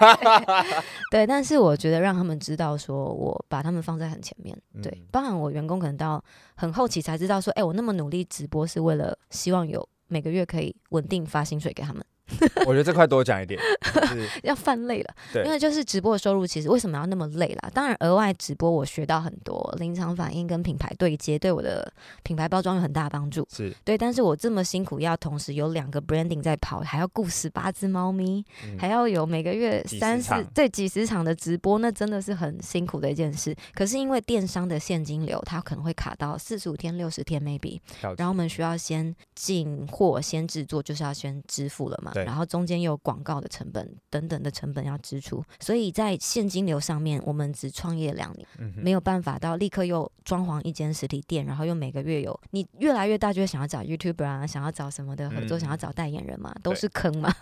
[1.10, 4.56] 对，但是我觉得让他们知道，说我把他们放在很前面。
[4.82, 6.22] 对，包含我员工可能到
[6.56, 9.86] 很后期才知道，说，哎，我那么努力直播是为了希望有。
[10.10, 12.04] 每个月可以稳定发薪水给他们。
[12.66, 13.60] 我觉得这块多讲一点，
[14.42, 15.14] 要犯累了。
[15.32, 17.70] 对，因为就是直播的收入，其实为什么要那么累啦？
[17.74, 23.46] 当然，额外直播我学到很多临场反应跟品牌对接，对我的品牌包装有很大的帮助。
[23.50, 33.54] 是对，但是我这么辛苦，要同时有两个 branding 在跑，还要雇十八只猫咪，嗯、还要有每个月三四对几十场的直播，那真的是很辛苦的一件事。
[33.74, 37.80] 可是因为电商的现金流，它可能会卡到四十五天、六十天 maybe，
[38.16, 42.12] 然后我们需要先进货、先制作，就是要先支付了嘛。
[42.24, 57.32] 然后中间有广告的成本等等的成本要支出，所以在现金流上面，我们只创业两年，嗯、没有办法到立刻又装潢一间实体店，然后又每个月有你越来越大，就会想要找 YouTuber 啊，想要找什么的合作，嗯、想要找代言人嘛，都是坑嘛。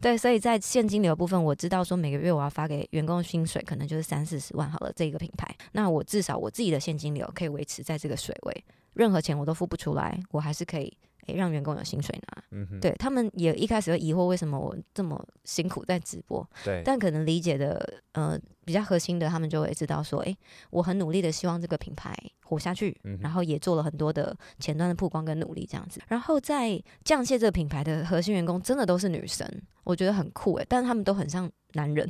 [0.00, 8.64] 对， 对，所以在现金流部分，我知道说每个月我要发给员工的薪水可能就是三四十万好了，这一个品牌，那我至少我自己的现金流可以维持在这个水位，
[8.94, 10.96] 任何钱我都付不出来，我还是可以。
[11.26, 20.36] 诶，让员工有薪水拿，嗯、对他们也一开始会疑惑为什么我这么辛苦在直播，对，但可能理解的呃比较核心的，他们就会知道说，诶，
[20.70, 29.48] 我很努力的希望这个品牌活下去，嗯、然后也做了很多的前端的曝光跟努力这样子，然后在酱蟹这个品牌的核心员工真的都是女生，
[29.84, 32.08] 我觉得很酷诶，但是他们都很像男人，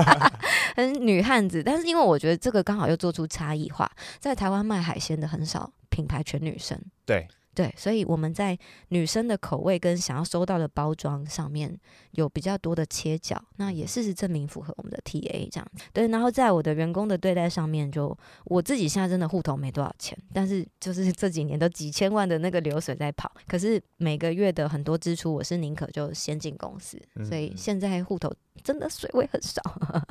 [0.74, 7.26] 很女汉子，但是因为我觉得这个刚好又做出差异化，在台湾卖海鲜的很少品牌全女生，对。
[7.56, 8.56] 对，所以我们在
[8.88, 11.74] 女生的口味跟想要收到的包装上面
[12.10, 15.66] 有比较多的切角，那也事实证明符合我们的 TA 这样。
[15.90, 28.30] 对，然后在我的员工的对待上面就，就我自己现在真的户头没多少钱，但是就是这几年都几千万的那个流水在跑，可是每个月的很多支出，我是宁可就先进公司，所以现在户头
[28.62, 29.62] 真的水位很少。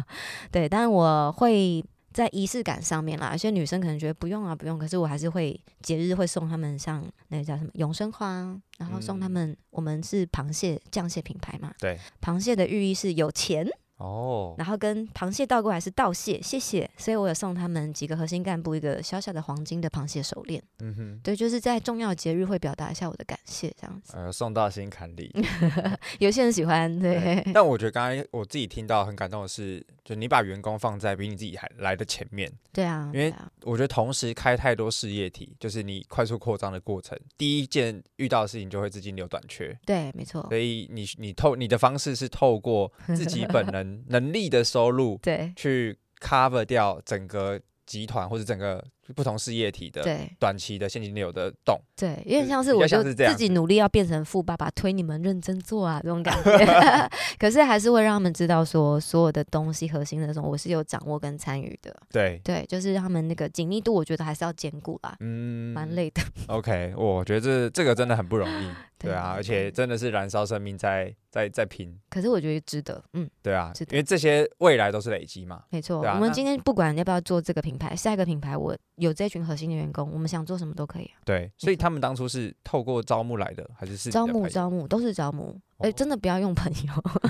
[0.52, 1.86] 对，但我会。
[2.16, 4.80] 在仪式感上面啦，有些女生可能觉得不用啊，不用。
[4.80, 9.52] 可是我还是会节日会送他们像那个叫什么永生花，然后送他们。
[9.52, 13.68] 嗯、我们是螃蟹酱蟹品牌嘛，对，螃蟹的寓意是有钱。
[13.98, 20.62] 哦，然后跟螃蟹倒过来是道谢，谢谢，所以我有送他们几个核心干部一个小小的黄金的螃蟹手链。
[20.80, 24.14] 嗯哼，对，就是在重要节日会表达一下我的感谢，这样子。
[24.18, 25.34] 呃，送到心坎里，
[26.20, 27.20] 有些人喜欢，对。
[27.20, 32.52] 对，但我觉得刚才我自己听到很感动的是，就你把员工放在比你自己还来的前面。
[32.74, 39.78] 对啊，因为我觉得同时开太多事业体，就是你快速扩张的过程，第一件遇到的事情就会资金流短缺。
[39.86, 40.46] 对，没错。
[40.50, 44.66] 所以你你透你的方式是透过自己本能能力的。
[44.66, 57.10] 收入对，去 cover 掉整个集团或者整个不同事业体的对短期的现金流的动，对，有点像是我就自己努力要变成富爸爸，推你们认真做啊这种感觉。
[57.38, 61.96] 可是还是会让他们知道说，所有的东西核心的时候，我是有掌握跟参与的。
[62.12, 65.16] 对对，就是他们那个紧密度，我觉得还是要兼顾啦。
[65.20, 66.22] 嗯，蛮累的。
[66.48, 68.70] OK，我觉得这这个真的很不容易。
[68.98, 71.96] 对啊，而且真的是燃烧生命在在在拼。
[72.10, 75.64] 可是我觉得值得，嗯，对啊，因为这些未来都是累积嘛。
[75.70, 81.10] 没错，我们今天不管要不要做这个品牌，下一个品牌我有这群核心的员工，我们想做什么都可以。
[81.26, 84.48] 对，所以他们当初是透过招募来的，还是是招募？
[84.48, 85.60] 招募都是招募。
[85.78, 86.94] 哎，真的不要用朋友，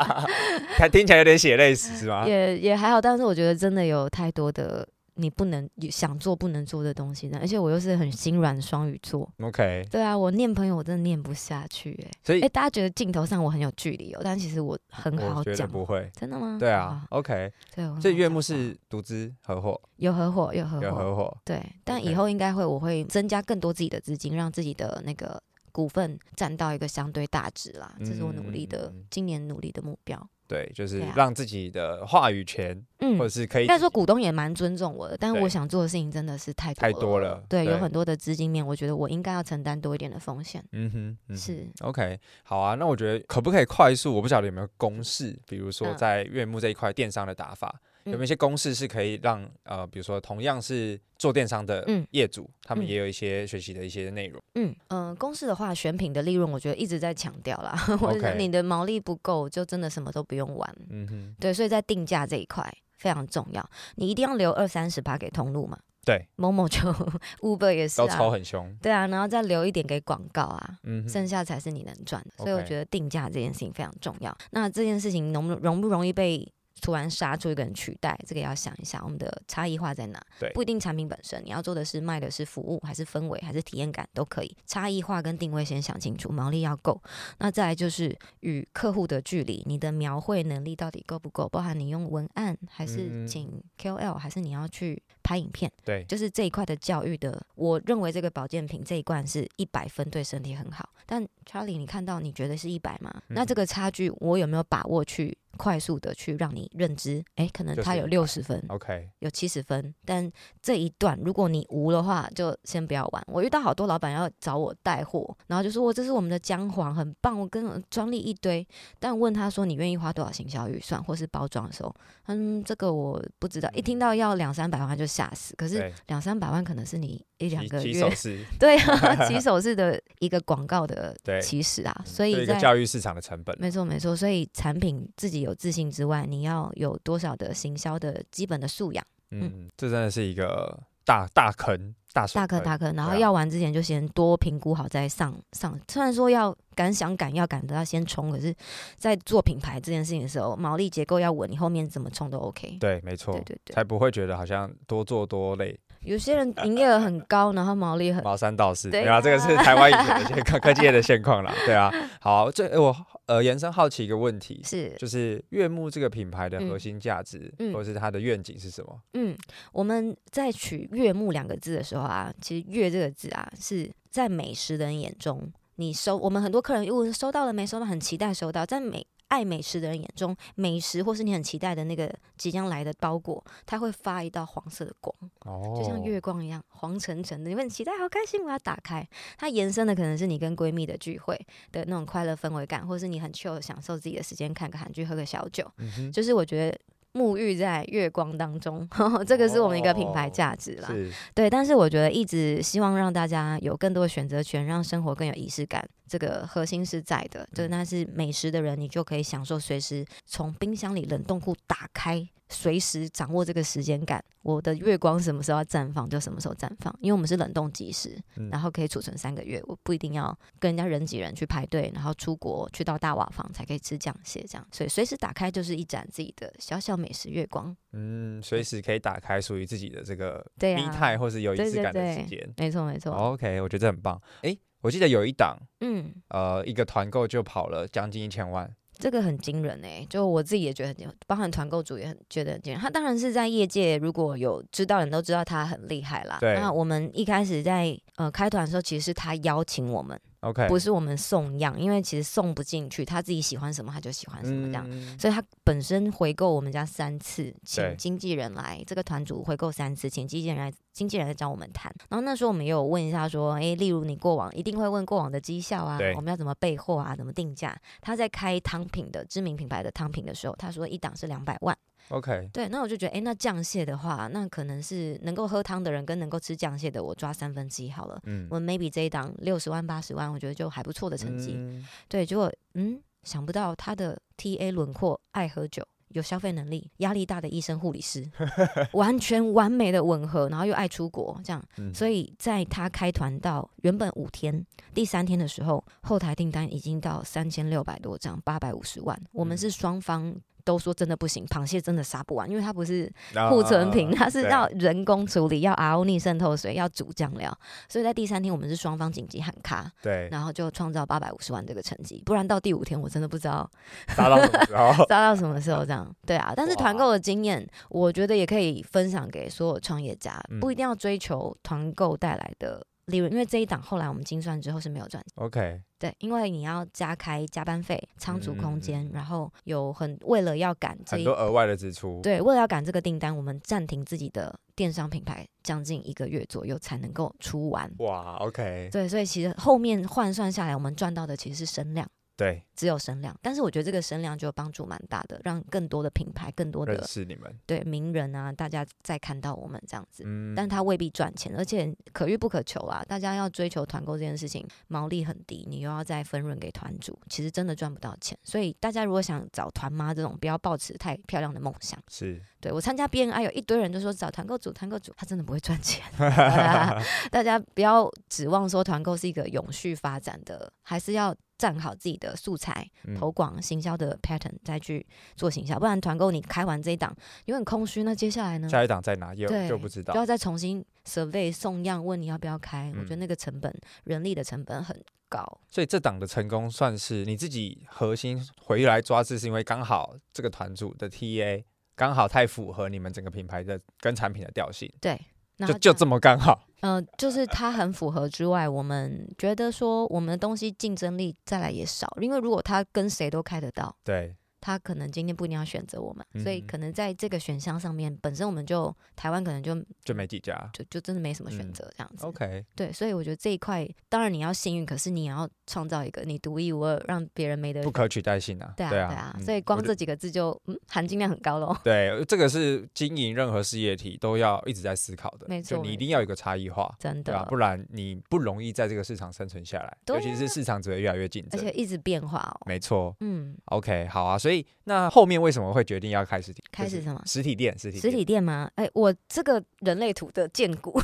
[0.78, 2.26] 看听起来有点血泪史是吗？
[2.26, 4.86] 也也还好，但是我觉得真的有太多的。
[5.16, 9.28] 你不能想做不能做的东西呢，而且我又是很心软的双鱼座。
[9.40, 12.18] OK，对啊，我念朋友我真的念不下去哎、欸。
[12.22, 15.66] 所以哎，大家觉得镜头上我很有距离哦，但其实我很好讲。
[15.68, 16.56] 不会，真的吗？
[16.60, 17.52] 对啊，OK。
[17.74, 21.36] 对，所以月木是独资合伙，有合伙，有合伙，有合伙。
[21.44, 27.94] 对，但以后应该会，我会增加更多自己的资金，让自己的那个股份占到一个相对大值啦。
[28.00, 30.28] 这是我努力的，今年努力的目标。
[30.48, 40.64] 对，就是让自己的话语权，嗯，或者是可以，应该说股东也蛮尊重我的，但是我想做的事情真的是太多太多了，对，有很多的资金面，我觉得我应该要承担多一点的风险。
[40.72, 44.14] 嗯哼，是 OK，好啊，那我觉得可不可以快速？
[44.14, 47.80] 我不晓得有没有公式，比如说在月幕这一块电商的打法。
[48.06, 54.40] 有没有一些公式是可以让呃，比如说同样是做电商的业主，嗯、他们也有一些学习的一些内容？
[54.54, 57.74] 嗯嗯、呃，公式的话，选品的利润，我觉得一直在强调啦。
[57.98, 60.76] 或者你的毛利不够，就真的什么都不用玩。
[60.90, 65.78] 嗯哼，对，所以在定价这一块非常重要，你一定要留二三十趴给通路嘛。
[66.04, 66.78] 对，某某就
[67.42, 68.72] Uber 也是、啊、都抽很凶。
[68.80, 72.44] 对啊，然后再留一点给广告啊，嗯，剩下才是你能赚的。
[72.44, 74.36] 所以我觉得定价这件事情非常重要。
[74.52, 76.46] 那这件事情容容不容易被？
[76.80, 80.22] 突然杀出一个人取代，这个也要想一下，我们的差异化在哪？
[80.38, 84.56] 对，不一定产品本身，你要做的是卖的是服务，还是氛围，还是体验感都可以。
[84.66, 87.00] 差异化跟定位先想清楚，毛利要够。
[87.38, 91.48] 那再来就是与客户的距离，你的描绘能力到底够不够？
[91.48, 95.70] 包含你用文案，还是请 KOL，还是你要去拍影片？
[95.84, 97.42] 对，就是这一块的教育的。
[97.54, 100.88] 我认为这个保健品这一罐是一百分，对身体很好。
[101.06, 103.10] 但 Charlie，你看到你觉得是一百吗？
[103.28, 105.36] 嗯、那这个差距，我有没有把握去？
[105.56, 113.24] 快速的去让你认知，哎，可能他有六十分，OK，有七十分，但这一段如果你无的话，就先不要玩。
[113.26, 118.66] 我遇到好多老板要找我带货，然后就说我这是我们的姜黄，很棒，我跟专利一堆。
[118.98, 121.94] 但问他说你愿意花多少行销预算或是包装的时候，
[122.26, 123.70] 嗯，这个我不知道。
[123.72, 128.02] 一听到要两三百万就吓死，可是两三百万可能是你一两个月，
[128.58, 135.45] 对啊， 起手式的一个广告的起始啊，所以在教育市场的成本，没错没错，所以产品自己。
[135.46, 139.04] 有自信之外，你要有多少的行销的基本的素养？
[139.30, 142.94] 嗯，嗯，这真的是一个大大坑，大大坑大坑。
[142.94, 145.78] 然后要玩之前就先多评估好再上上。
[145.88, 148.54] 虽然说要敢想敢要敢的要先冲，可是，
[148.96, 152.76] 在做品牌这件事情的时候，毛利结构要稳，你后面怎么冲都 OK。
[152.78, 155.78] 对，没错，对对对，才不会觉得好像多做多累。
[156.00, 161.92] 有些人营业额很高，然后毛利很毛三到四，对啊，这个是台湾以前的一些科科技业的现况啦，对啊。
[162.20, 162.94] 好，这我
[163.26, 164.92] 呃延伸好奇一个问题，是。
[164.98, 169.00] 就是悦木这个品牌的核心价值，嗯、或者是它的愿景是什么？
[169.14, 169.36] 嗯，
[169.72, 177.66] 我们在取“悦木”两个字的时候啊，其实“悦”这个字啊，是在美食的人眼中，你收我们很多客人，如果是收到了没？
[177.66, 179.06] 收到，很期待收到，在美。
[179.28, 187.50] 爱美食的人眼中，美食或是你很期待的那个即将来的包裹，它会发一道黄色的光，哦，就像月光一样，黄澄澄的。
[187.50, 189.06] 你会很期待，好开心，我要打开。
[189.36, 191.34] 它延伸的可能是你跟闺蜜的聚会
[191.72, 195.70] 的那种快乐氛围感，或是你很 chill 享受自己的时间，看个韩剧，喝个小酒。
[195.78, 196.78] 嗯、就是我觉得。
[197.16, 200.90] 沐浴在月光当中，呵呵，这个是我们一个品牌价值啦。
[200.90, 200.94] 哦、
[201.34, 205.82] 对，但是我觉得一直希望让大家有更多的选择权，让生活更有仪式感。
[206.08, 212.28] 这个核心是在的，就那是美食的人，你就可以享受随时从冰箱里冷冻库打开。
[212.48, 220.26] 随时掌握这个时间感，我的月光什么时候要绽放就什么时候绽放，因为我们是冷冻即食，嗯、然后可以储存三个月，我不一定要
[220.60, 227.76] 跟人家人挤人去排队，然后出国去到大瓦房才可以吃酱蟹这样，所以随时打开就是一盏自己的小小美食月光。
[227.94, 233.10] 嗯，随时可以打开属于自己的这个对啊，密态或是有仪式感的时间，没错没错。
[233.10, 234.22] OK，我觉得这很棒。
[234.42, 234.56] 诶，
[234.86, 238.72] 我记得有一档，嗯，呃，一个团购就跑了将近一千万。
[238.98, 242.80] 这个很惊人哎、欸，就我自己也觉得很惊，包含团购主也很觉得很惊人。
[242.80, 246.38] 他当然是在业界，如果有知道的人都知道他很厉害啦。
[246.40, 246.54] 对。
[246.54, 261.92] 那我们一开始在呃开团的时候，其实是他邀请我们 OK，不是我们送样，因为其实送不进去，他自己喜欢什么他就喜欢什么这样，嗯、所以他本身回购我们家三次，请经纪人来，这个团主回购三次，请经纪人来，经纪人来找我们谈。
[262.08, 267.76] 然后那时候我们也有问一下说，诶，例如你过往一定会问过往的绩效啊，我们要怎么备货啊，怎么定价？
[268.00, 271.76] 他在开汤品的知名品牌的汤品的时候，他说一档是两百万。
[272.10, 278.20] OK，对，那我就觉得，诶，那酱蟹的话，那可能是能够喝汤的人跟能够吃酱蟹的，我抓三分之一好了。
[278.24, 281.54] 嗯，我 maybe 这一档六十万八十万，我觉得就还不错的成绩。
[281.56, 288.24] 嗯、对，结果嗯，想不到他的 TA 轮廓爱喝酒，有消费能力，压力大的医生护理师，
[288.94, 294.64] 完全完美的吻合，然后又爱出国，这样，嗯、所以在他开团到原本五天，
[294.94, 300.32] 第三天的时候，后台订单已经到三千六百多张，八百五十万，我们是双方。
[300.66, 303.10] 都说真的不行，螃蟹真的杀不完，因为它不是
[303.48, 307.56] 库存品，它是要人工处理，要 RO 逆渗透水，要煮酱料，
[307.88, 313.70] 所以在第三天我们是双方紧急喊卡，对，然后就创造八百五十万这个成绩，不然到第五天我真的不知道
[314.16, 314.36] 杀到
[315.08, 322.84] 杀到什么时候这样，对啊，但是团购的经验，我觉得也可以分享给所有创业家，不一定要追求团购带来的。
[323.06, 325.44] 利润，因为这一档后来我们精算之后是没有赚钱。
[325.44, 332.20] OK，对，因为你要加开加班费、仓储空间，嗯、然后有很为了要赶这一很多额外的支出。
[332.22, 337.90] 对，为了要赶这个订单，我们暂停自己的电商品牌将近一个月左右才能够出完。
[337.98, 338.88] 哇，OK。
[338.90, 342.08] 对，所以其实后面换算下来，我们赚到的其实是声量。
[342.36, 350.22] 对，只有声量，但是我觉得这个声量就帮助蛮大的，让更多的品牌、更多的认识你们，对名人啊，大家再看到我们这样子。
[350.26, 353.02] 嗯，但他未必赚钱，而且可遇不可求啊。
[353.08, 358.36] 大家要追求团购这件事情，毛利很低，你又要再分润给团主，其实真的赚不到钱。
[358.44, 361.98] 所以大家如果想找团妈这种，不要抱持太漂亮的梦想。
[362.08, 366.04] 是，对我参加 BNI 有一堆人就说找团购主，团购主他真的不会赚钱。
[367.32, 371.34] 大家不要指望说团购是一个永续发展的，还是要。
[371.58, 377.14] 站好自己的素材，投广行销的 pattern，再去做行销，不然团购你开完这一档
[377.46, 378.68] 有点空虚，那接下来呢？
[378.68, 379.34] 下一档在哪？
[379.34, 382.92] 有对就不知道，就要再重新 survey 送样，问你要不要开。
[382.94, 385.44] 嗯、我觉得那个成本，人力的成本很高。
[385.68, 394.92] 所以这档的成功算是你自己核心回来抓字，是因为刚好这个团组的 TA 刚好太符合你们整个品牌的跟产品的调性。
[395.00, 395.18] 对。
[395.66, 404.36] 就就这么刚好，嗯、嗯，就是它很符合之外，我们觉得说我们的东西竞争力再来也少，因为如果他跟谁都开得到，对。
[404.66, 412.26] 他可能今天不一定要选择我们，嗯、所以可能在这个选项上面，本身我们就台湾可能就就没几家，就就真的没什么选择这样子。
[412.26, 418.74] 嗯、OK，对，所以我觉得这一块，当然你要幸运，可是你也要创造一个你独一无二，让别人没得不可取代性啊。
[418.76, 421.72] 对啊，对啊，所以光这几个字就嗯含金量很高喽。
[421.84, 432.66] 对，这个是经营任何事业体都要一直在思考的，没错，就你一定要有一个差异化，真的，不然你不容易在这个市场生存下来，啊、尤其是市场只会越来越竞争，而且一直变化哦。
[432.66, 435.40] 没错，嗯，OK，好啊，所以那后面。
[435.40, 436.62] 为什么会决定要开实体？
[436.72, 437.22] 开始什么？
[437.26, 438.70] 实体店，实体实体店吗？
[438.76, 441.00] 哎，我这个人类图的建骨。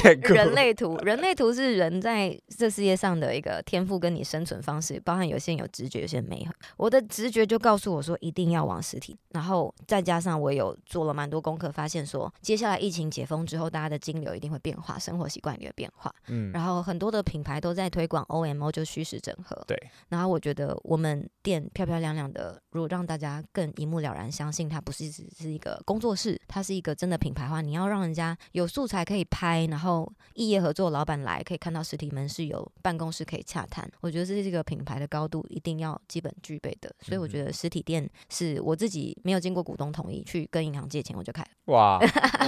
[0.00, 6.52] 骨 人类图，人类图是人在这世界上的一个天赋，跟你生存方式，包含有些人有直觉，有些人没有。
[6.76, 16.14] 我的直觉就告诉我说，一定要往实体，然后再加上我有做了蛮多功课，发现说，接下来疫情解封之后，大家的金流一定会变化，生活习惯也会变化。
[16.28, 19.56] 嗯，然后很多的品牌都在推广 OMO，就虚实整合。
[19.66, 19.76] 对。
[20.08, 29.85] 然后我觉得我们店漂漂亮亮的，如果让大家更一目了然相信它不是只是一个工作室，它是一个真的品牌化，你要让人家有素材可以拍，然后
[30.34, 41.48] 异业合作，老板来可以看到实体门市有办公室可以洽谈，我觉得这是这个品牌的高度一定要基本具备的，所以我觉得实体店是我自己没有经过股东同意去跟银行借钱我就开了。
[41.66, 41.98] 哇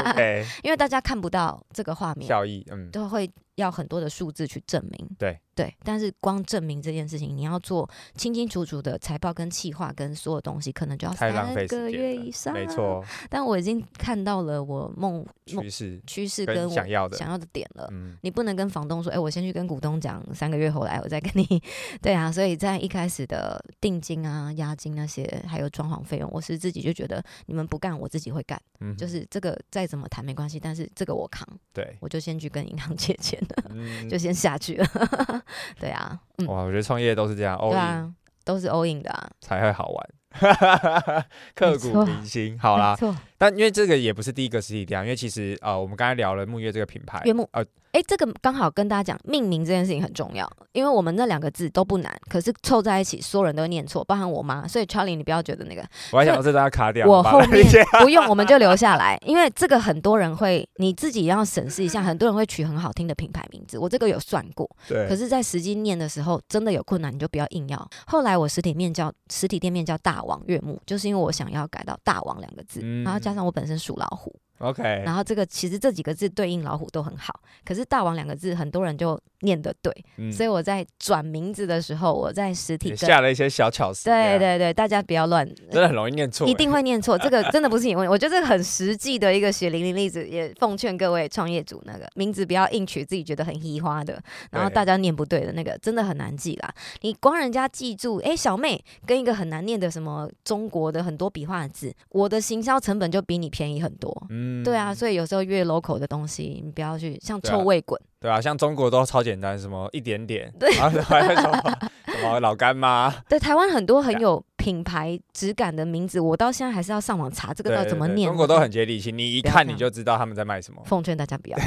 [0.63, 3.31] 因为大家看不到这个画面效益，嗯，都会。
[3.59, 13.05] 要很多的数字去证明，对对，但是光证明这件事情，你要做清清楚楚的财报跟企划跟所有东西，可能就要三个月以上，没错。
[13.29, 17.89] 但我已经看到了我梦趋势趋势跟我想要的想要的点了。
[17.91, 21.61] 嗯，你不能跟房东说，哎、欸，我先去跟股东讲，三个月后来我再跟你。
[22.01, 28.61] 对啊，所以在一开始的定金啊、押金那些，还有装潢费用，我是自己就觉得你们不干，我自己会干。
[28.79, 31.45] 嗯，就是这个再怎么谈没关系，但是这个我扛。
[31.73, 33.37] 对，我就先去跟银行借钱。
[34.09, 34.87] 就先下去了，
[35.81, 38.13] 对啊，嗯、哇，我觉得创业都是这样，对啊，
[38.45, 41.25] 都是 all in 的啊，才会好玩，
[41.55, 42.59] 刻骨铭心。
[42.59, 42.97] 好啦，
[43.39, 47.65] 但因为这个也不是第一个实体店，因为其实呃，我们刚才聊了木月这个品牌，月木呃。
[47.93, 54.69] 哎，这个刚好跟大家讲，命名这件事情很重要，因为我们那两个字都不难，可是凑在一起，所有人都会念错，包含我妈。
[54.69, 55.83] 所以 Charlie，你不要觉得那个，
[56.13, 57.07] 我还想这大家卡掉。
[57.09, 57.67] 我后面
[58.03, 65.09] 不用，我们就留下来，因为这个很多人会，你自己要审视一下，很多人会取很好听的品牌名字，我这个有算过，对。
[65.09, 67.89] 可是，在实际念的时候，真的有困难，你就不要硬要。
[68.07, 74.41] 后来我实体面叫实体店面叫大王月木，就是因为我想要改到大王两个字，嗯、然后加上我本身属老虎。
[74.59, 84.07] OK，然后这个其实这几个字对应老虎都很好，可是大王两个字很多人就念得对，嗯、所以我在转名字的时候，我在实体下了一些小巧思。
[84.07, 87.17] 对对对，大家不要乱，真的很容易念错，一定会念错。
[87.17, 96.75] 这个真的不是你问题，我觉得这个很实际的一个血淋淋例子，也奉劝各位创业主，那个名字不要硬取自己觉得很稀花的，然后大家念不对的那个，真的很难记啦。
[97.03, 104.27] 你光人家记住，哎，小妹跟一个很难念的什么中国的很多笔画的字，我的行销成本就比你便宜很多。
[104.31, 105.29] 嗯，对啊，所以有。
[105.29, 108.01] 时候越 local 的东西，你不要去像臭味滚。
[108.19, 111.63] 对啊，像中国都超简单，什么一点点，对，然后还有什么
[112.07, 113.15] 什么老干妈。
[113.29, 118.29] 对，台湾很多很有品牌质感的名字，我到现在还是要上网查这个要怎么念。
[118.29, 120.83] 中国都很接地气，你一看你就知道他们在卖什么。
[120.85, 121.59] 奉劝大家不要。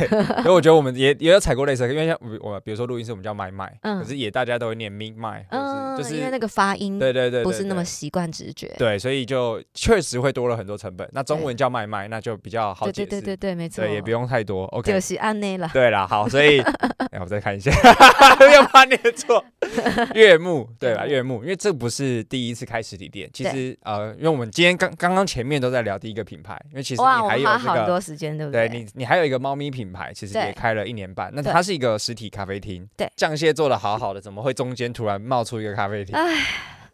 [0.44, 8.72] 所以我觉得我们也也有踩过类似，因为像我比如说录音室我们叫麦麦，可是也大家都会念 Ming 麦，嗯，就是因为那个发音，对对对，不是那么习惯直觉。
[8.78, 11.10] 对，所以就确实会多了很多成本。
[11.12, 13.10] 那中文叫麦麦，那就比较好解释。
[13.10, 13.84] 对对对对，没错。
[13.84, 14.66] 对，也不用太多。
[14.66, 15.68] OK，就是按内了。
[15.74, 16.62] 对了，好，所以。
[17.20, 17.72] 我再看一下，
[18.56, 19.44] 又怕念错。
[20.16, 21.06] 月沐对吧？
[21.06, 23.30] 月沐，因为这不是第一次开实体店。
[23.34, 28.68] 其实呃，因为我们今天刚刚刚前面都在聊第一个品牌，因为其实你还有这个好多时间，对不对？
[28.68, 31.32] 对你，你还有一个猫咪品牌，其实也开了一年半。
[31.34, 32.88] 那它是一个实体咖啡厅。
[32.98, 36.14] 对，酱蟹做的好好的，怎么会中间突然冒出一个咖啡厅？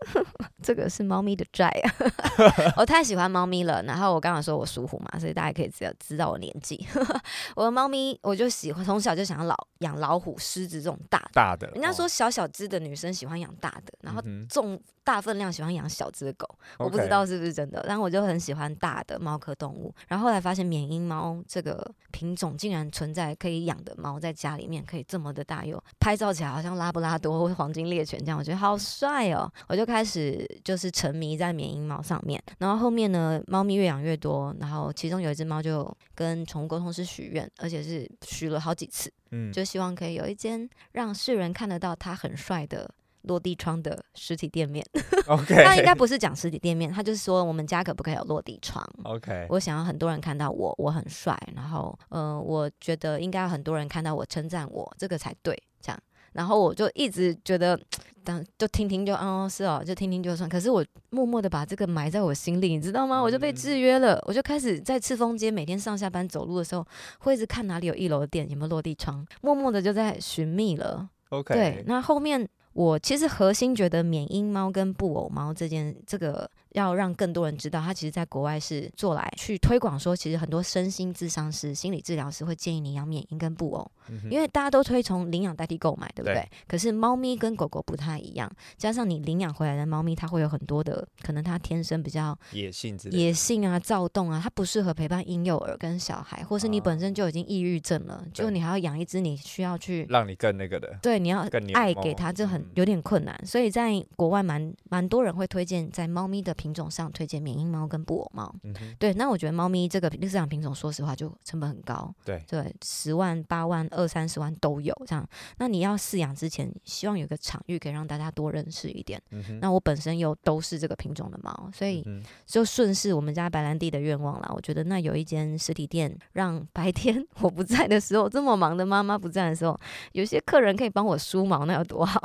[0.61, 1.93] 这个是猫咪的债啊！
[2.77, 3.81] 我太喜欢猫咪了。
[3.83, 6.85] 然后我刚刚说我属虎嘛，所以大家可以知道知道我年纪。
[7.55, 11.67] 我的猫咪我就喜欢，从小就想要老养老虎、狮子这种大大的。
[11.71, 16.47] 人家说小小只的女生喜欢养大的，然后重大分量喜欢养小只的狗。
[16.77, 19.93] 我不知道是不是真的，但我就很喜欢大的猫科动物。
[20.07, 29.51] 然后后来发现缅因猫这个品种竟然存在可以养的猫，在家里面可以这么的大，又拍照起来好像拉布拉多或黄金猎犬这样，我觉得好帅哦！
[29.67, 30.45] 我就开始。
[30.63, 42.89] 就是沉迷在缅因猫上面，然后后面呢，猫咪越养越多，然后其中有一只猫就跟宠物沟通师许愿，而且是许了好几次，嗯，就希望可以有一间让世人看得到它很帅的
[43.21, 44.85] 落地窗的实体店面。
[45.27, 55.99] OK， 他应该不是讲实体店面，他就是说我们家可不可以有落地窗？OK，我想要很多人看到我，我很帅，然后呃，我觉得应该有很多人看到我称赞我，这个才对，这样。
[56.37, 57.75] 然后我就一直觉得，
[58.23, 60.47] 当就听听就哦是哦，就听听就算。
[60.47, 63.19] 可是我默默的把这个埋在我心里，你知道吗？
[63.19, 66.85] 我就被制约了，我就开始在赤峰街每天上下班走路的时候，
[67.17, 71.09] 会一直看哪里有一楼的店有没有落地窗，默默的就在寻觅了。
[71.29, 76.47] OK，对，那后面我其实核心觉得缅因猫跟布偶猫这件这个。
[76.73, 86.35] 要让更多人知道，它其实在国外是做来去推广，说其实很多身心咨商师、心理治疗师会建议你养缅因跟布偶，嗯、因为大家都推崇领养代替购买，对不对？
[86.35, 112.43] 对，可是猫咪跟狗狗不太一样，加上你领养回来的猫咪，它会有很多的可能，它天生比较野性之类，野性啊、躁动啊，它不适合陪伴婴幼儿跟小孩，或是你本身就已经抑郁症了，啊、就你还要养一只，你需要去让你更那个的，对，你要爱给它，这很有点困难，嗯、所以在国外蛮蛮多人会推荐在猫咪的品种上推荐缅因猫跟布偶猫，嗯、对，那我觉得猫咪这个饲养品种，说实话就成本很高，对。
[112.47, 115.27] 对，十万、八万、二三十万都有这样。
[115.57, 119.21] 那你要饲养之前，希望有个场域可以让大家多认识一点。
[119.31, 122.05] 嗯、那我本身又都是这个品种的猫，所以
[122.45, 124.51] 就顺势我们家白兰地的愿望啦。
[124.53, 129.77] 我觉得那有一间实体店，让白天 我不在的时候，这么忙的妈妈不在的时候，
[130.11, 132.21] 有些客人可以帮我梳毛，那有多好？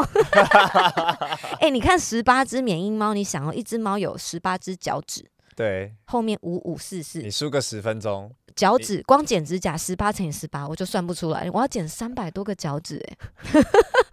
[1.59, 12.99] 哎、欸，你看十八只缅因猫，你想哦，一只猫有十八只脚趾，对，后面五五四四，你输个十分钟，脚趾光剪指甲十八乘以十八，我就算不出来，我要剪三百多个脚趾，
[13.53, 13.63] 哎，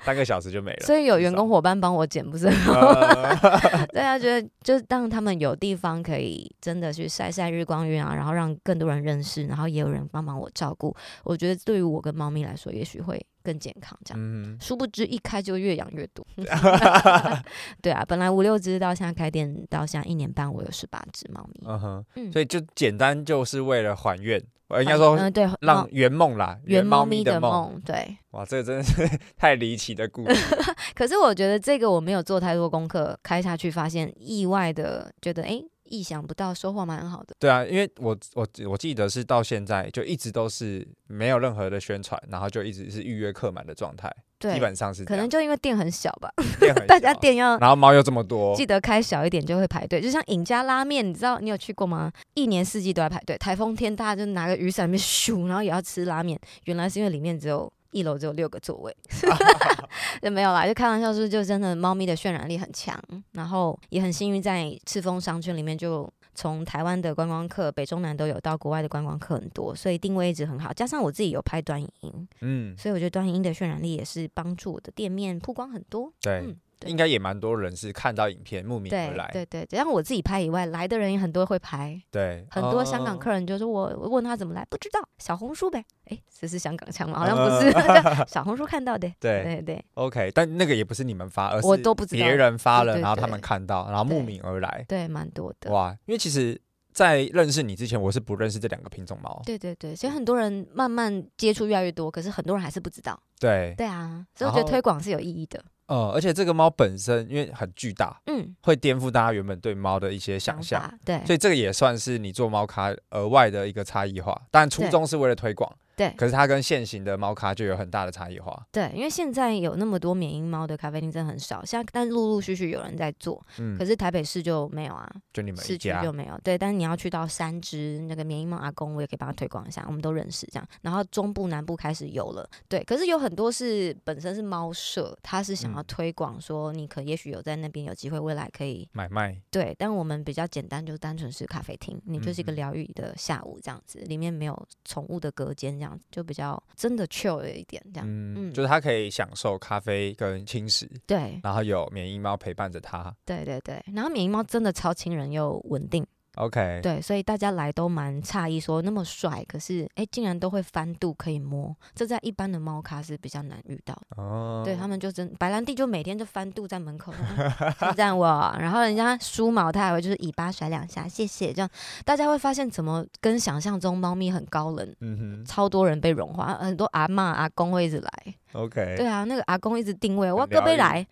[0.05, 0.85] 半个小时就没了。
[0.85, 2.93] 所以有员工伙伴帮我剪，不是很好？
[3.93, 10.95] 大家觉得就是让他们有地方可以真的去晒晒日光浴啊，然后让更多人认识，然后也有人帮忙我照顾。
[11.23, 13.25] 我觉得对于我跟猫咪来说，也许会。
[13.43, 16.25] 更健康，这样，嗯、殊不知一开就越养越多。
[17.81, 21.61] 对啊，本来五六只，到现在开店到现在一年半，我有十八只猫咪。
[21.65, 27.81] 嗯哼，所以就简单就是为了还愿，我应该说，嗯，对，让圆梦啦，圆猫咪的梦。
[27.85, 30.55] 对，哇，这个真的是 太离奇的故事。
[30.93, 35.47] 可是我觉得这个我没有做太多功课，开下去发现意外的，觉得哎。
[35.49, 37.35] 诶意想不到，收获蛮好的。
[37.39, 44.13] 对啊，因为我我我记得是到现在就一直都是没有任何的宣传，然后就一直是预约客满的状态。
[44.37, 46.31] 对，基本上是可能就因为店很小吧，
[46.61, 49.99] 小大家店要，然后猫又这么多，记得开小一点就会排队。
[49.99, 52.09] 就像尹家拉面，你知道你有去过吗？
[52.35, 56.39] 一年四季都在排队，台风天大家就拿个雨伞，里面咻，然后也要吃拉面。
[56.63, 58.95] 原来是因为里面只有一楼只有六个座位，
[60.21, 62.97] 就没有啦，就开玩笑说，就真的猫咪的渲染力很强，
[63.31, 66.11] 然后也很幸运在赤峰商圈里面就。
[66.35, 70.71] 从台湾的观光客，北中南都有，到国外的观光客很多，所以定位一直很好。
[70.71, 76.13] 加上我自己有拍短影音，嗯，所以我觉得短影音的渲染力也是帮助我的店面曝光很多。
[76.21, 76.35] 对。
[76.45, 76.55] 嗯
[76.86, 87.19] 应该也蛮多人是看到影片慕名而来，对对对，然后我自己拍以外，来的人也很多会拍，对，很多香港客人就是我，我问他怎么来，不知道，小红书呗，哎，这是香港腔吗？
[87.19, 87.71] 好像不是，
[88.27, 96.59] 小红书看到的，对对对，OK，但那个也不是你们发，而是我都不知道，别人发了，然后他们看到，然后慕名而来，对，蛮多的，哇，因为其实，
[96.93, 105.61] 在认识你之前，我是不认识这两个品种猫，对对对，所以很多人慢慢接触越来越多，可是很多人还是不知道，对，对啊，所以我觉得推广是有意义的。
[105.89, 115.67] 呃，而且这个猫本身因为很巨大，嗯，会颠覆大家原本对猫的一些想象，对，所以这个也算是你做猫咖额外的一个差异化，但初衷是为了推广。
[115.99, 118.65] 对，可是它跟现行的猫咖就有很大的差异化。
[118.71, 121.65] 对，因为现在有那么多缅因猫的咖啡厅，真的很少。
[121.65, 126.39] 现在但陆陆续续有人在做，嗯，可是台北市就没有啊，就你们市区就没有。
[126.41, 130.65] 对，但是你要去到三只那个缅因猫阿公，我也可以帮他推广一下，我们都认识这样。
[130.83, 139.37] 然后中部南部开始有了，对，可是有很多是本身是猫舍，他是想要推广说，你可也许有在那边有机会，未来可以买卖。
[139.51, 146.61] 对，但我们比较简单，就单纯是咖啡厅，你就是一个疗愈的下午这样子，里面没有宠物的隔间，这样就比较。
[146.75, 156.05] 真的 chill 了一点，这样，嗯，就是他可以享受咖啡跟轻食，对，然后有缅因猫陪伴着他，对对对，然后缅因猫真的超亲人又稳定。
[156.39, 164.23] OK，对，所以大家来都蛮诧异，说那么帅，可是哎，竟然都会翻肚可以摸，这在一般的猫咖是比较难遇到的。
[164.23, 167.13] 哦，对他们就真白兰地就每天就翻肚在门口，
[167.77, 171.69] 称赞我，然后人家梳毛，他还会就是尾巴甩两下，谢谢，这样
[172.05, 178.11] 大家会发现怎么跟想象中猫咪很高冷，嗯哼，超多人被融化，很多阿妈阿公会一直来。
[178.53, 181.05] OK，对啊，那个阿公一直定位，我哥贝来，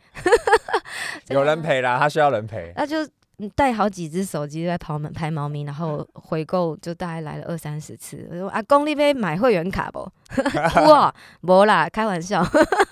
[1.28, 3.05] 有人 陪啦，他需要人陪，那就。
[3.39, 8.27] 你带好几只手机在跑门拍猫咪，然后回购就大概来了二三十次。
[8.31, 10.11] 我说阿公，你要买会员卡不？
[10.89, 12.43] 哇，没啦，开玩笑。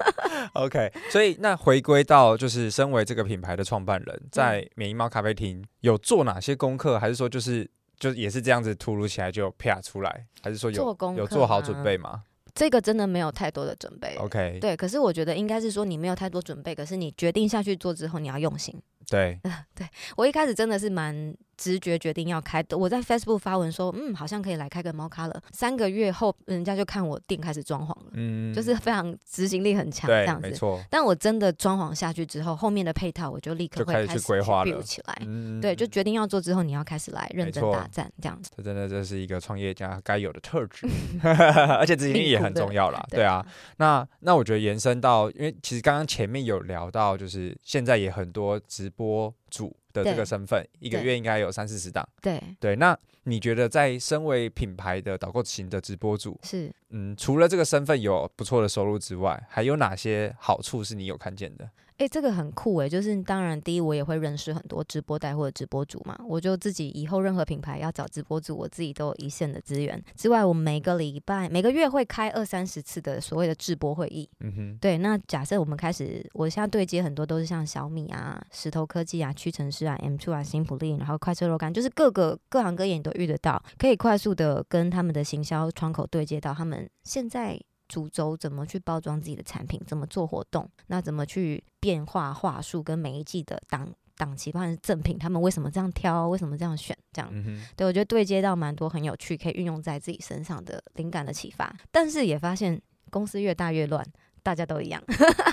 [0.53, 7.67] OK，所以那回归到就是身为这个品牌的创办人，在免疫猫咖啡厅有做哪些功课，还是说就是
[7.97, 12.21] 就也是这样子突如其来就啪出来，还是说有做有做好准备吗？
[12.53, 14.15] 这个真的没有太多的准备。
[14.17, 18.79] OK，对，可是我觉得应该是说你没有太多准备，可是你决定下去做之后，你要用心。
[19.09, 19.39] 对，
[19.75, 22.77] 对，我一开始真的是蛮直觉决定要开的。
[22.77, 25.41] 我在 Facebook 发文说，嗯，好像可以来开个猫咖了。
[25.51, 30.47] 三个月后，人家就看我店开始装潢了，嗯，就是非常执行力很强，这样子。
[30.47, 30.81] 没错。
[30.89, 35.17] 但我真的装潢下去之后，后面的配套我就立刻会开始规划了起来。
[35.21, 38.51] 嗯，对，就决定要做之后，你要开始来认真大战，这样子。
[38.57, 40.87] 这真的这是一个创业家该有的特质，
[41.23, 43.05] 而且执行力也很重要啦。
[43.09, 43.45] 对啊，
[43.77, 52.07] 那那我觉得延伸到，因为其实刚刚前面有聊到，就是现在也很多直播主的这个身份，一个月应该有三四十档。
[52.21, 61.69] 对对，那你觉得在身为品牌的导购型的直播主，是嗯，除了这个身份有不错的收入之外，还有哪些好处是你有看见的？
[61.97, 70.03] 哎、欸，这个很酷哎，就是当然，第一我也会认识很多直播带货的直播主嘛，我就自己以后任何品牌要找直播主，我自己都有一线的资源。
[70.13, 74.29] 之外，我每个礼拜、每个月会开二三十次的所谓的直播会议。
[74.41, 74.97] 嗯哼，对。
[74.97, 87.57] 那假设我们开始，我现在对接很多都是像小米啊、石头科技啊、屈臣氏啊、M Two 啊、新普利，然后快车肉干，就是各个各行各业你都遇得到，可以快速的跟他们的行销窗口对接到他们现在。
[87.87, 104.05] 主轴怎么去包装自己的产品，怎么做活动，那怎么去变化话术，跟每一季的档档期，或者是赠品，他们为什么这样挑，为什么这样选，这样，嗯、对我觉得对接到蛮多很有趣，可以运用在自己身上的灵感的启发，但是也发现公司越大越乱，
[104.41, 105.01] 大家都一样，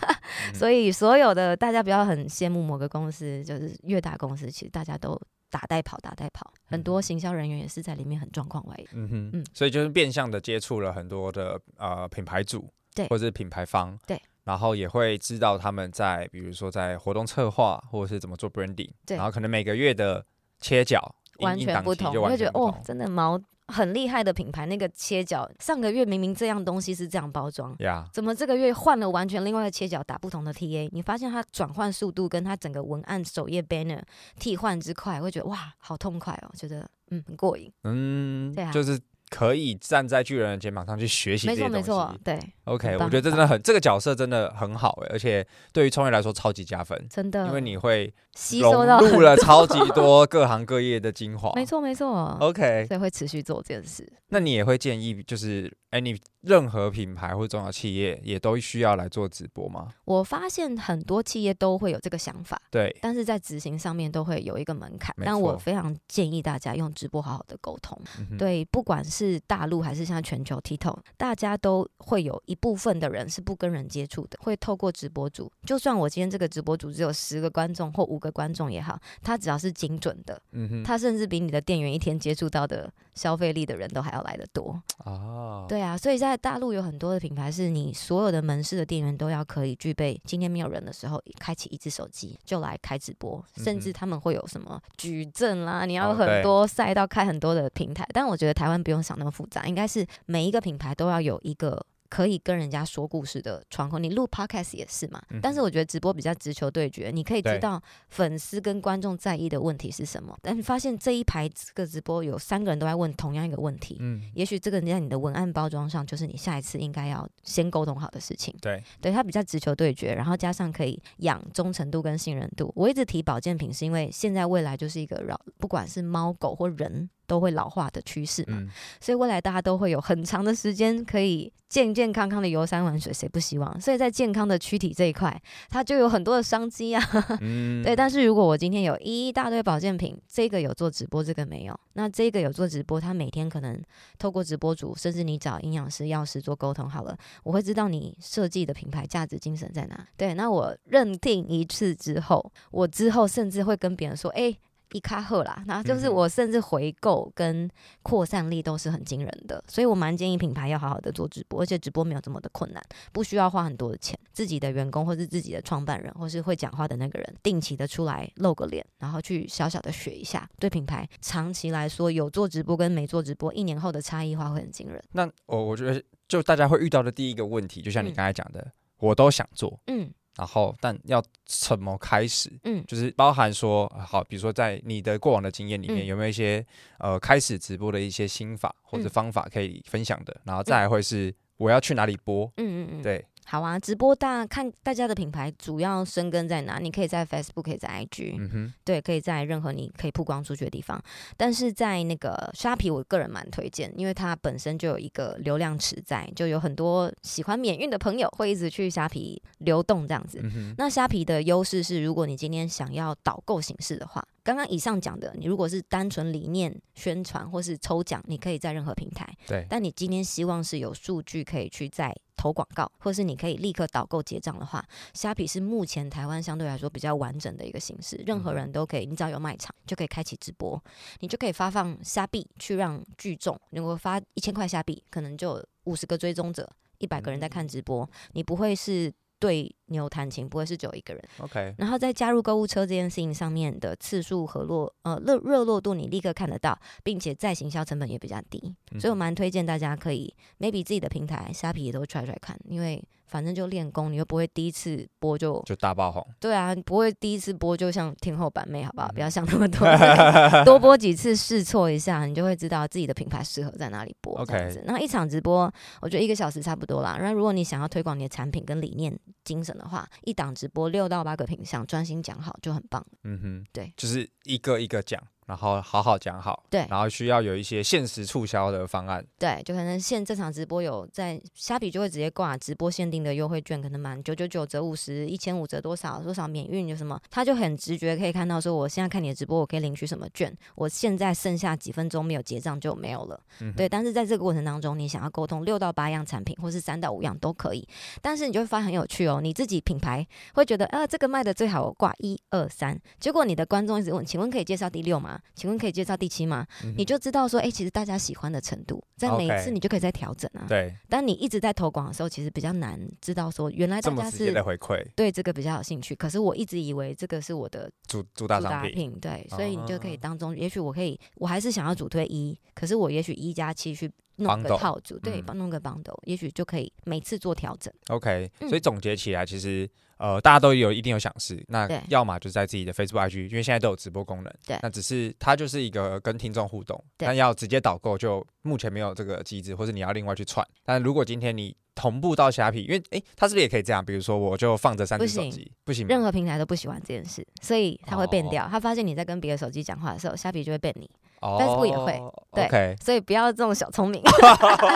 [0.54, 5.20] 所以所有的大家不要很羡慕某个公司，就是越大公司，其实大家都。
[5.52, 8.74] 打带跑，打带跑，很多行销人员也是在里面很状况外。
[8.94, 20.24] 嗯哼，嗯，所以就是变相的接触了很多的呃品牌主，对，或者是品牌方，对，然后也会知道他们在比如说在活动策划或者是怎么做 branding，对，然后可能每个月的
[20.58, 23.38] 切角完全不同，就会觉得哦，真的毛
[23.72, 30.88] 很厉害的品牌，那个切角上个月明明这样东西是这样包装，呀，怎么这个月换了完全另外的切角，打不同的 TA？
[30.92, 34.02] 你发现它转换速度跟它整个文案首页 banner
[34.38, 39.00] 替换之快，会觉得哇，好痛快哦，觉得嗯很过瘾，嗯，对啊，就是。
[39.34, 54.10] 可以站在巨人的肩膀上去学习这些东西，没错没错，对，OK，我觉得这真的很，这个角色真的很好哎，而且对于创业来说超级加分，真的，因为你会吸收到录了超级多各行各业的精华， 没错没错，OK，所以会持续做这件事。
[54.28, 56.18] 那你也会建议就是，哎，你。
[56.42, 59.90] 任何品牌或重要企业也都需要来做直播吗？
[60.04, 65.14] 我发现很多企业都会有这个想法，对，但是在执行上面都会有一个门槛。
[65.24, 67.96] 但我非常建议大家用直播好好的沟通。
[68.28, 75.50] 嗯、对，不管是大陆还是像全球 TikTok，大家都会有一部分的人是不跟人接触的，会透过直播组。
[75.64, 84.78] 就算我今天这个直播组只有十个观众或五个观众也好，他只要是精准的，嗯哼，他甚至比你的店员一天接触到的消费力的人都还要来得多。
[85.04, 90.18] 哦，对啊，所以在在大陆有很多的品牌，是你所有的门市的店员都要可以具备。
[90.24, 98.06] 今天没有人的时候，开启一只手机就来开直播，甚至他们会有什么矩阵啦，你要很多赛道开很多的平台。
[98.14, 101.84] 但我觉得台湾不用想那么复杂，应该是每一个品牌都要有一个。
[102.12, 105.18] 可以跟人家说故事的窗口，你录 podcast 也是嘛？
[105.30, 110.36] 嗯、但是我觉得直播比较直球对决，你可以知道粉丝跟观众在意的问题是什么。
[110.42, 118.54] 但你发现这一排这个直播有三个人都在问同样一个问题，嗯，也许这个在你的文案包装上就是你下一次应该要先沟通好的事情。
[118.60, 122.70] 对，对，它比较直球对决，然后加上可以养忠诚度跟信任度。
[122.76, 127.08] 我一直提保健品，是因为现在未来就是一个绕，不管是猫狗或人。
[127.32, 128.68] 都会老化的趋势嘛，嗯、
[129.00, 133.80] 所以未来大家都会有很长的时间可以健健康康的游山玩水，谁不希望？
[133.80, 135.34] 所以在健康的躯体这一块，
[135.70, 137.02] 它就有很多的商机啊。
[137.40, 143.80] 嗯、对，但是如果我今天有一大堆保健品，这个有做直播，这个没有，那这个有做直播，他每天可能
[144.18, 150.06] 透过直播主，甚至你找营养师、药师做沟通好了，我会知道你设计的品牌价值精神在哪。
[150.18, 154.58] 对，那我认定一次之后，我之后甚至会跟别人说，哎、欸。
[154.92, 157.68] 一卡赫啦，然后就是我甚至回购跟
[158.02, 162.82] 扩散力都是很惊人的，所以我蛮建议品牌要好好的做直播，而且直播没有这么的困难，
[163.12, 175.02] 不需要花很多的钱，自己的员工或是自己的创办人或是会讲话的那个人，定期的出来露个脸，然后去小小的学一下，对品牌长期来说有做直播跟没做直播，一年后的差异化会很惊人。
[175.12, 180.10] 那我我觉得就大家会遇到的第一个问题，就像你刚才讲的，嗯、我都想做，嗯。
[180.36, 182.50] 然后，但要怎么开始？
[182.64, 186.64] 嗯，就是包含说，好，比如说在你的过往的经验里面，嗯、有没有一些
[186.98, 190.32] 呃开始直播的一些心法或者方法可以分享的？
[190.32, 192.50] 嗯、然后再来会是我要去哪里播？
[192.56, 193.24] 嗯嗯嗯，对。
[193.44, 196.78] 好啊，直播大看大家的品牌主要生根在哪？
[196.78, 201.02] 你可以在 Facebook，可以在 IG，嗯哼，对，可以在任何你可以曝光出去的地方。
[201.36, 210.40] 但是在那个虾皮，我个人蛮推荐，因为它本身就有一个流量池在，就有很多喜欢免运的朋友会一直去虾皮流动这样子。
[210.42, 214.24] 嗯，那虾皮的优势是，如果你今天想要导购形式的话。
[214.44, 219.32] 刚刚以上讲的，你如果是单纯理念宣传或是抽奖，你可以在任何平台。
[219.46, 219.64] 对。
[219.70, 224.84] 但你今天希望是有数据可以去在投广告，或是你可以立刻导购结账的话，
[225.14, 228.20] 虾皮是目前台湾相对来说比较完整的一个形式。
[228.26, 230.82] 任何人都可以，你只要有卖场就可以开启直播，
[231.20, 233.56] 你就可以发放虾币去让聚众。
[233.70, 236.68] 如果发一千块虾币，可能就五十个追踪者，
[236.98, 239.12] 一百个人在看直播，你不会是。
[239.42, 241.74] 对牛弹琴不会是只有一个人，OK。
[241.78, 253.00] 然后在加入购物车这件事情上面的次数和落呃热热络度，你立刻看得到，并且再行销成本也比较低，嗯、所以我蛮推荐大家可以 maybe 自己的平台虾皮也都 try try 看，因为。
[253.24, 256.22] 反正就练功，你又不会第一次播就就大爆红。
[256.38, 259.08] 对啊，不会第一次播就像天后版妹，好不好？
[259.10, 259.88] 嗯、不要想那么多，
[260.66, 264.44] 多播几次试错一下，你就会知道自己的品牌适合在哪里播。
[264.44, 265.72] 这样子，那.一场直播，
[266.02, 267.16] 我觉得一个小时差不多啦。
[267.18, 273.04] 那如果你想要推广你的产品跟理念精神的话，一档直播六到八个品项，专心讲好就很棒。
[273.24, 275.22] 嗯哼，对，就是一个一个讲。
[275.46, 297.86] 然后好好讲好，对，然后需要有一些限时促销的方案，对，就可能现这场直播有在虾皮就会直接挂直播限定的优惠券，可能满九九九折五十，一千五折多少多少免运有什么，他就很直觉可以看到说，我现在看你的直播，我可以领取什么券，我现在剩下几分钟没有结账就没有了，嗯、对，但是在这个过程当中，你想要沟通六到八样产品，或是三到五样都可以，
[298.20, 305.31] 但是你就会发现很有趣哦，你自己品牌会觉得啊这个卖的最好，我挂一二三，结果你的观众一直问，请问可以介绍第六吗？
[305.32, 305.40] 吗？
[305.54, 306.66] 请问可以介绍第七吗？
[306.84, 310.66] 嗯、你就知道说，哎、欸，其实大家喜欢的程度，在每一次你就可以再调整啊。
[310.68, 310.94] 对。
[311.08, 316.14] 但你一直在投广的时候，其实比较难知道说，原来大家是的回馈，对这个比较有兴趣。
[316.14, 324.10] 可是我一直以为这个是我的主主打商品，对，所以你就可以当中，也许我可以，我还是想要主推一，可是我也许一加七去。
[324.36, 327.92] 弄个套组，对，帮弄个 bundle，也许就可以每次做调整。
[328.08, 340.66] OK，所以总结起来，其实呃，大家都有一定有想试，那要么就在自己的 Facebook IG，因为现在都有直播功能，对，那只是它就是一个跟听众互动，但要直接导购就目前没有这个机制，或是你要另外去串。
[340.84, 344.02] 但如果今天你同步到虾皮，因为诶，它是不是也可以这样？
[344.02, 348.66] 比如说，我就放着三只手机，不行，任何平台都不喜欢这件事，所以它会变掉。
[348.70, 351.10] 他发现你在跟别的手机讲话的时候，虾皮就会变你。
[351.42, 352.22] Facebook 也会，
[352.54, 354.22] 对，所以不要这种小聪明，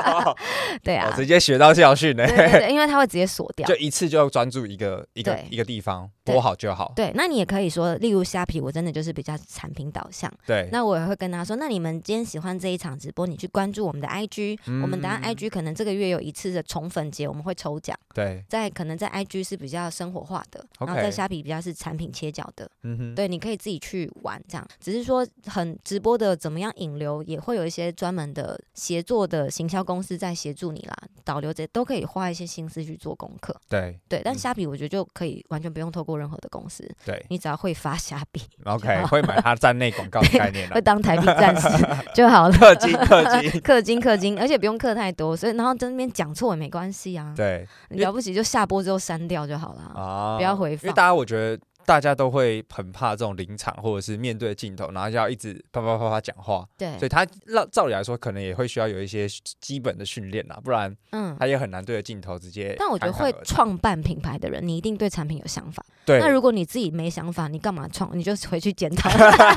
[0.83, 6.93] 对啊，直接学到教训呢，对对，因为他会直接锁掉， 就一次就专注一个一个一个地方播好就好。
[6.95, 27.17] 对，那你也可以说，例如虾皮，我真的就是比较产品导向，对，那我也会跟他说，那你们今天喜欢这一场直播，你去关注我们的 IG，我们等下 IG 可能这个月有一次的宠粉节，我们会抽奖，对，在可能在 IG 是比较生活化的，然后在虾皮比较是产品切角的，嗯哼，对，你可以自己去玩这样，只是说很直播的怎么样引流。
[27.27, 33.59] 也会有一些专门的协作的行销公司在协助你啦，导流这些都可以花一些心思去做功课。
[33.69, 33.99] 对。
[34.09, 36.89] 对，但虾皮我觉得就可以完全不用透过任何的公司。
[37.05, 41.69] 对，你只要会发虾币， OK，会买它站内广告的概念，会当台币战士
[42.15, 42.55] 就好了。
[42.55, 47.33] 氪金氪金 氪金氪金，而且不用氪太多，所以然后在那边讲错也没关系啊。
[47.37, 50.87] 对，了不起就下播之后删掉就好了啊，不要回复。
[50.87, 51.59] 因为大家我觉得。
[51.87, 56.67] 大家都会很怕这种临场或者是面对镜头，然后就要一直啪啪啪啪讲话。
[56.77, 59.27] 对，所以他照照理来说，可能也会需要有一些
[59.61, 62.75] 基本的训练啦，不然，嗯，他也很难对着镜头直接。
[62.79, 65.85] 但我觉得会创办品牌的人，你一定对产品有想法。
[66.05, 66.19] 对。
[66.19, 68.11] 那如果你自己没想法，你干嘛创？
[68.19, 69.09] 你就回去检讨，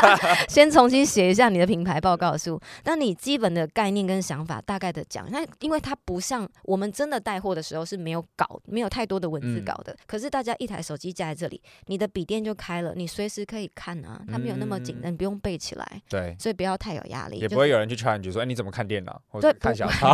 [0.48, 2.60] 先重新写一下你的品牌报告书。
[2.84, 9.94] 那你基本的概念跟想法大概的讲，那因为它不像我们真的带货的时候是没有稿，没有太多的文字稿的。
[9.94, 12.94] 嗯、可是大家一台手机架在这里，你的笔电就开了。
[12.98, 16.02] 你随时可以看啊，它没有那么紧，你不用背起来。
[16.10, 17.40] 对，所以不要太有压力。
[17.40, 19.22] 也不会有人去 challenge 说，哎，你怎么看电脑？
[19.30, 20.10] 或者看小说？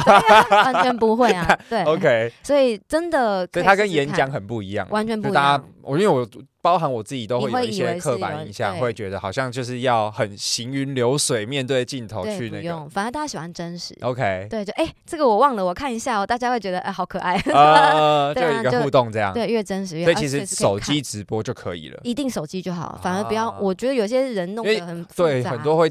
[0.51, 1.57] 完全不会啊。
[1.67, 2.31] 对，OK。
[2.43, 5.67] 所以真的，所以它跟演讲很不一样，完全不一样。
[5.85, 6.27] 我因为我。
[6.65, 12.63] 包含我自己都会有一些刻板印象，会觉得好像就是要很行云流水，面对镜头去那个。
[12.63, 13.95] 用，反正大家喜欢真实。
[14.01, 16.25] OK，对，就哎，这个我忘了，我看一下哦。
[16.25, 17.35] 大家会觉得哎，好可爱。
[17.53, 19.31] 呃， 就一个互动这样。
[19.31, 20.05] 对，越真实越。
[20.05, 21.99] 所以其实手机直播就可以了。
[22.01, 23.51] 一定手机就好，反而不要。
[23.59, 25.05] 我觉得有些人弄得很。
[25.15, 25.87] 对，很多会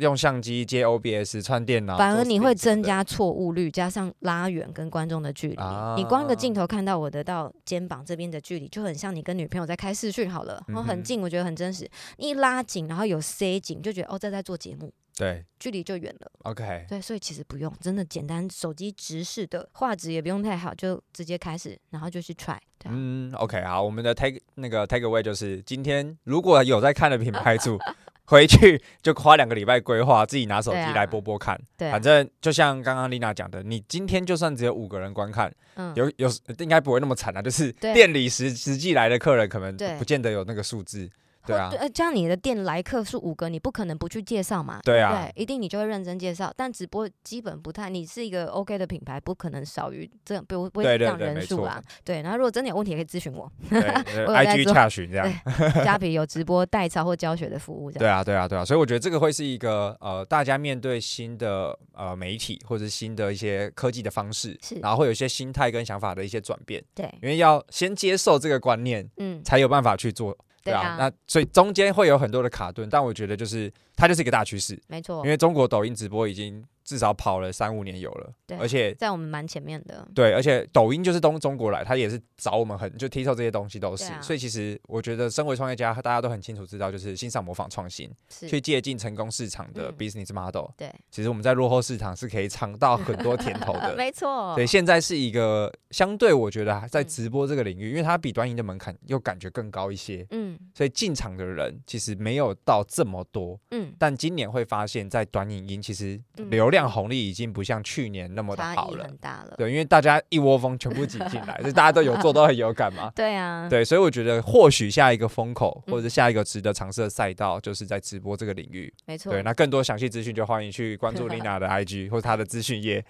[0.00, 1.96] 用相机接 OBS 串电脑。
[1.96, 5.56] 反而你会增加错误率，加上拉远跟观众的距离。
[5.96, 10.62] 你光一个镜头看到我的到肩膀这边的距离，就很像你跟女朋友在开视讯好了。
[10.66, 11.06] 然后很。
[11.06, 11.88] 近，我觉得很真实。
[12.16, 16.32] 你一拉紧，然后有塞紧，就觉得哦，这在做节目，对，距离就远了。
[16.42, 22.58] OK，对，所以其实不用，真的简单，手机直视的画质也不用太好，就直接开始，然后就去 try。
[22.86, 27.78] 嗯，OK，好，我们的 take 那个 take away 就是，今天如果有在看的品牌主。
[28.26, 31.58] 回去就花两个礼拜规划，自己拿手机来播播看。
[31.76, 35.52] 对，反正就像刚刚丽娜讲的，你今天就算只有五个人观看，
[35.94, 37.40] 有有应该不会那么惨啊。
[37.40, 41.08] 就是店里实实际来的客人，可能不见得有那个数字。
[41.46, 44.80] 对啊，这样你的店来客数五个，你不可能不去介绍嘛？
[44.84, 46.52] 对啊，对，一定你就会认真介绍。
[46.56, 51.82] 但直播基本不太，你是一个 OK 的品牌，不可能少于这样，不不会这样人数啊。
[52.04, 53.50] 对，然后如果真的有问题，可以咨询我。
[53.70, 53.80] 对，
[54.26, 55.32] IG 洽询这样。
[55.84, 57.98] 虾皮有直播代操或教学的服务这样。
[58.00, 58.64] 对啊，对啊，对啊。
[58.64, 66.82] 所以我觉得这个会是一个呃，大家面对新的呃媒体或者新的一些科技的方式，是，然后会有一些心态跟想法的一些转变。
[66.94, 70.36] 对，因为要先接受这个观念，嗯，才有办法去做。
[70.66, 76.64] 对啊，那所以中间会有很多的卡顿，但我觉得就是它就是一个大趋势，没错，因为中国抖音直播已经。
[76.86, 80.06] 至少跑了三五年有了，对，而且在我们蛮前面的。
[80.14, 88.48] 对，而且抖音就是东中国来，它也是找我们很就 TikTok 这些东西都是，啊、所以其实我觉得身为创业家，大家都很清楚知道，就是欣赏模仿创新，是。
[88.48, 90.74] 去借鉴成功市场的 business model、嗯。
[90.76, 94.54] 对，其实我们在落后市场是可以尝到很多甜头的， 没错。
[94.54, 106.20] 对，现在是一个相对我觉得在直播这个领域，嗯、因为它比短影的门槛又感觉更高一些，嗯，所以进场的人其实没有到这么多，嗯，但今年会发现，在短影音其实
[106.50, 107.46] 流量红利已经。
[107.56, 113.10] 不像去年那么的好了，了对，因为大家一窝蜂全部挤进来， 所以大家都有做，都很有感嘛。
[113.16, 118.92] 对啊，对，所以我觉得或许下一个风口，或者是下一个值得尝试的赛道，就是在直播这个领域。
[119.06, 123.02] 没错，对，那更多详细资讯就欢迎去关注 Lina 的 IG 或者她的资讯页。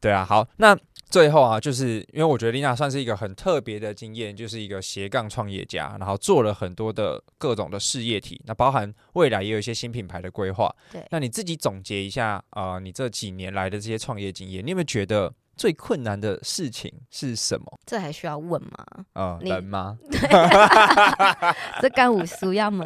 [0.00, 0.74] 对啊，好，那
[1.12, 10.74] 最后啊，就是因为我觉得 Lina 算是一个很特别的经验，就是一个斜杠创业家，然后做了很多的各种的事业体，那包含未来也有一些新品牌的规划。
[10.90, 15.30] 对，那你自己总结一下啊、呃，你这几年来的这些创业经验，你有没有觉得？
[15.62, 17.78] 最困难的事情是什么？
[17.86, 18.84] 这还需要问吗？
[19.14, 19.96] 嗯，人吗？
[20.10, 20.18] 对，
[21.80, 22.84] 这干五叔要吗？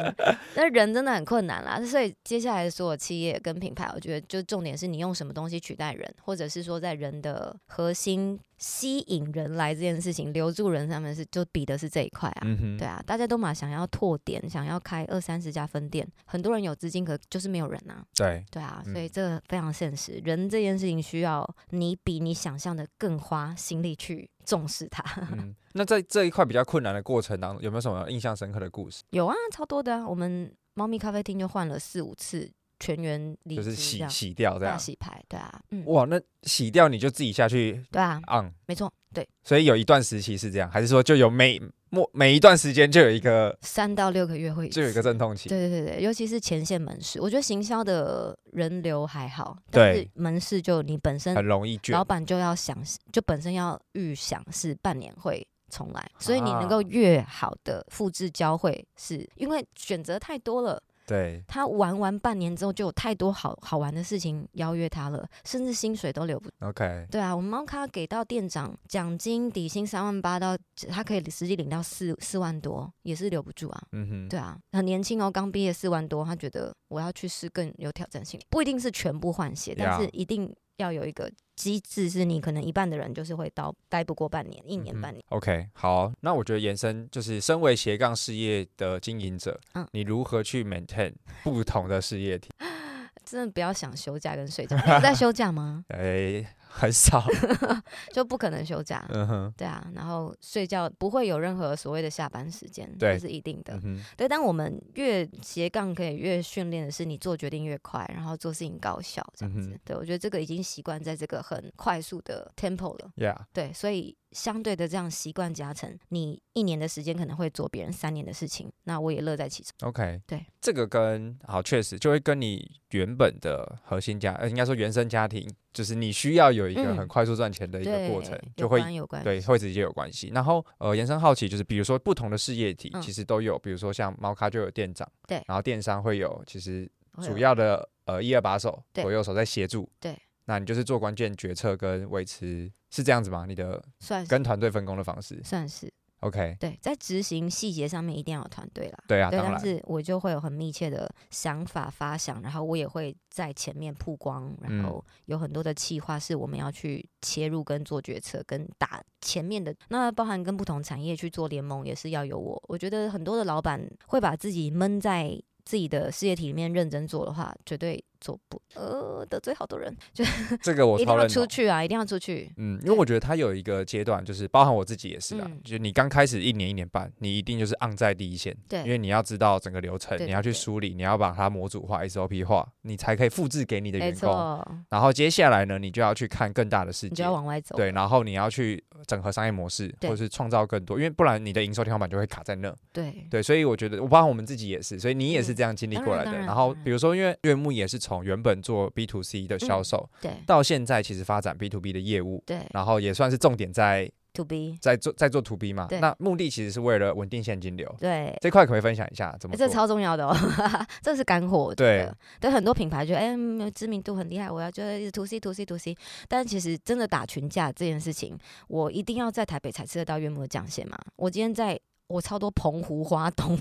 [0.53, 1.81] 那人真的很困难啦。
[1.83, 8.39] 所以接下来的所有企业跟品牌，我觉得就重点是你用什么东西取代人，或者是说在人的核心。
[8.57, 18.03] 吸引人来这件事情，留住人上面是就比的是这一块啊，嗯、对啊，大家都嘛想要拓点，想要开二三十家分店，很多人有资金，可就是没有人啊。
[18.15, 25.03] 对，对啊，嗯、所以这个非常现实，人这件事情需要你比你想象的更花心力去重视它。
[25.31, 29.03] 嗯， 那在这一块比较困难的过程当中，有没有什么印象深刻的故事？
[29.11, 32.51] 有啊，超多的啊，我们猫咪咖啡厅就换了四五次。
[32.79, 41.59] 全员就是洗洗掉这样，洗牌，对啊，嗯，哇，那洗掉你就自己下去，对啊，嗯，没错，对，所以有一段时期是这样，还是说就有每
[41.89, 52.77] 每每一段时间就有一个三到六个月会就有一个阵痛期，对对对对，尤其是前线门市，我觉得行销的人流还好，对，但是门市就你本身很容易，老板就要想，
[53.11, 60.81] 就本身要预想是半年会重来，所以你能够越好的复制交会，是因为选择太多了。
[61.07, 66.49] 对，他玩完半年之后，就有太多好好玩的事情邀约他了，甚至薪水都留不。
[66.59, 70.57] OK，对啊，我们猫咖给到店长奖金底薪三万八到，
[70.89, 73.81] 他可以实际领到四四万多，也是留不住啊。
[73.93, 80.53] 嗯哼，对啊，很年轻哦，刚毕业四万多，他觉得我要去试更有挑战性，不一定是全部换血，但是一定。
[80.77, 81.27] 要有一个
[81.57, 85.21] 机制，是你可能一半的人就是会到待不过半年、一年、半年。
[85.27, 91.11] 嗯、OK，好，那我觉得延伸就是，身为斜杠事业的经营者，嗯，你如何去 maintain
[91.43, 92.49] 不同的事业体？
[93.25, 95.83] 真的不要想休假跟睡觉，你在休假吗？
[95.89, 96.47] 哎、欸。
[96.77, 97.25] 很少，
[98.13, 99.03] 就不可能休假。
[99.09, 103.79] 嗯哼，对啊，然后睡觉不会有任何所谓的下班时间，对，这是一定的。
[103.83, 109.71] 嗯、对，但我们越斜杠可以越训练的是你做决定越快，然后做事情高效这样子。
[109.71, 113.11] 嗯、对，我觉得这个已经习惯在这个很快速的 tempo 了。
[113.15, 119.89] Yeah，对，所以相对的这样习惯加成，你一年的时间可能会做别人三年的事情，那我也乐在其中。
[119.89, 125.49] OK，对，这个跟好确实就会跟你原本的核心家，呃，应该说原生家庭。
[125.77, 128.81] 就是你需要有一个很快速赚钱的一个过程，嗯、就会
[129.23, 130.31] 对会直接有关系。
[130.33, 136.89] 然后呃，延伸好奇就是，比如说不同的事业体其实都有，嗯、比如说像猫咖就有店长，对，然后电商会有，其实
[137.21, 143.45] 主要的呃一二把手左右手在协助，对，那你就是做关键决策跟维持，是这样子吗？
[143.47, 145.39] 你的算是跟团队分工的方式。
[145.43, 145.93] 算是。
[146.21, 149.03] OK，对，在执行细节上面一定要有团队啦。
[149.07, 159.75] 对啊，对，但是我就会有很密切的想法发想，然后我也会在前面曝光，然后有很多的企划是我们要去切入跟做决策跟打前面的。
[159.89, 162.61] 那包含跟不同产业去做联盟，也是要有我。
[162.67, 168.03] 我觉得很多的老板会把自己闷在自己的事业体里面认真做的话，绝对。
[168.19, 170.23] 做不呃得罪好多人， 就
[170.61, 172.51] 这个我一定要出去啊，一定要出去。
[172.57, 184.31] 嗯，因为我觉得他有一个阶段，就是包含我自己也是啊，嗯、就你刚开始一年一年半，你一定就是 on 在第一线，对，因为你要知道整个流程，你要去梳理，你要把它模组化、SOP 化，你才可以复制给你的员工。
[184.31, 184.67] 错。
[184.89, 187.75] 然后接下来呢，你就要去看更大的世界，你就要往外走。
[187.75, 192.73] 对，然后你要去整合商业模式，或者是创造更多，因为不然你的营收天花板就会卡在那。
[192.91, 193.25] 对。
[193.29, 196.31] 对，所以我觉得，我包含我们自己也是，所以你也是这样经历过来的。
[196.31, 209.35] 嗯、然，然后比如说，因为月木也是从原本做 B to C 的销售，嗯、对，到现在其实发展 B to B 的业务，对，然后也算是重点在 To B，在做在做 To B 嘛，那目的其实是为了稳定现金流，对，这块可不可以分享一下？
[209.41, 209.59] 怎么、欸？
[209.59, 210.33] 这超重要的哦，
[211.03, 215.97] 这是干货，对，对，很多品牌觉得哎、欸，知名度很厉害，我要就一直 To C To C To C，
[216.29, 218.37] 但其实真的打群架这件事情，
[218.69, 221.77] 我一定要在台北才吃得到月末的酱蟹嘛，我今天在。
[222.07, 223.59] 我超多澎湖、花东，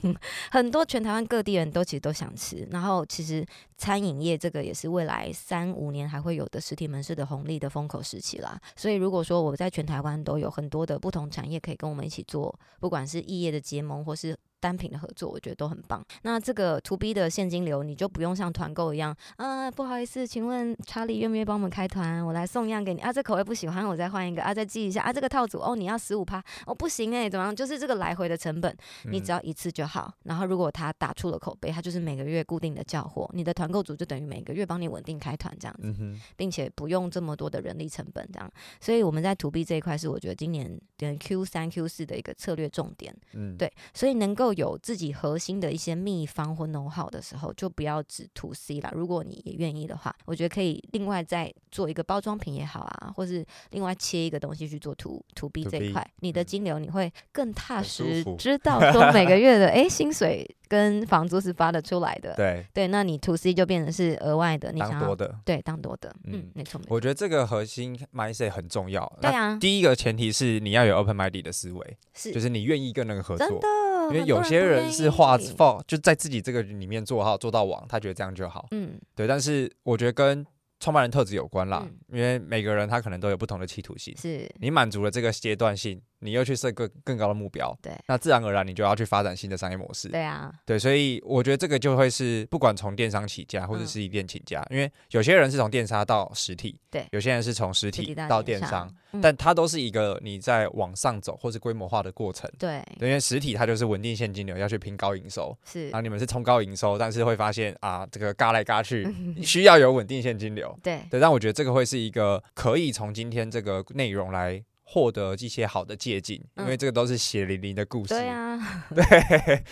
[0.50, 2.66] 很多全台湾各地人都其实都想吃。
[2.70, 3.44] 然后其实
[3.76, 8.60] 餐饮业这个也是未来三五年还会有的实体门市的红利的风口时期啦。
[8.76, 14.36] 所以如果说我在全台湾都有很多的不同产业可以跟我们一起做，不管是异业的结盟或是。
[14.66, 16.04] 单品的合作，我觉得都很棒。
[16.22, 22.26] 那这个 To B 的现金流，你就不用像团购一样啊，不好意思，请问查理愿不愿意帮我们开团？
[22.26, 27.54] 我来送样给你啊，这口味不喜欢，我再换一个啊，再记一下啊，这个套组哦，你要十五趴哦，不行哎，怎么样？
[27.54, 30.12] 就是这个来回的成本，你只要一次就好。
[30.24, 35.94] 然后如果他打出了口碑，他就是每个月固定的叫货，你的团购组就等于每个月帮你稳定开团这样子，
[36.36, 38.50] 并且不用这么多的人力成本这样。
[38.80, 43.14] 所以我们在 To B 这一块是我觉得今年等 Q 三 Q 四的一个策略重点。
[43.34, 48.90] 嗯，对，所以能够有自己核心的一些秘方或 know how 的时候，就不要只 to C 啦。
[48.94, 62.34] 如果你也愿意的话，我觉得可以另外再做一个包装品也好啊，或是另外切一个东西去做 to to B 这一块，你的金流你会更踏实，知道说每个月的哎、欸、薪水跟房租是发得出来的。
[62.34, 66.80] 对对，那你 to C 就变成是额外的，你想多的，对，当多的，嗯，嗯没错。
[66.88, 69.10] 我觉得这个核心 mindset 很重要。
[69.20, 73.46] 对啊，第一个前提是你要有 open minded 的思维，是，就是你愿意跟人合作。
[73.46, 73.66] 真的，
[74.10, 78.66] 因为有些人是画放就在自己这个里面做好做到网，他觉得这样就好。
[78.70, 79.26] 嗯，对。
[79.26, 80.44] 但是我觉得跟
[80.78, 84.16] 创办人特质有关啦，嗯、因为每个人他可能都有不同的企图心。
[84.16, 86.00] 是你满足了这个阶段性。
[86.20, 109.06] 你又去设个更高的目标，对，那自然而然你就要去发展新的商业模式，对啊，对，所以我觉得这个就会是不管从电商起家或者实体店起家，嗯、因为有些人是从电商到实体，对，有些人是从实体到电商，嗯、但它都是一个你在往上走或是规模化的过程，对，对，因为实体它就是稳定现金流，要去拼高营收，是，然后你们是冲高营收，但是会发现啊，这个嘎来嘎去，
[109.44, 114.64] 需要有稳定现金流，对，对，但我觉得这个会是一个可以从今天这个内容来。
[114.88, 118.14] 获得一些好的借镜，因为这个都是血淋淋的故事。
[118.14, 118.56] 对啊，
[118.94, 119.04] 对，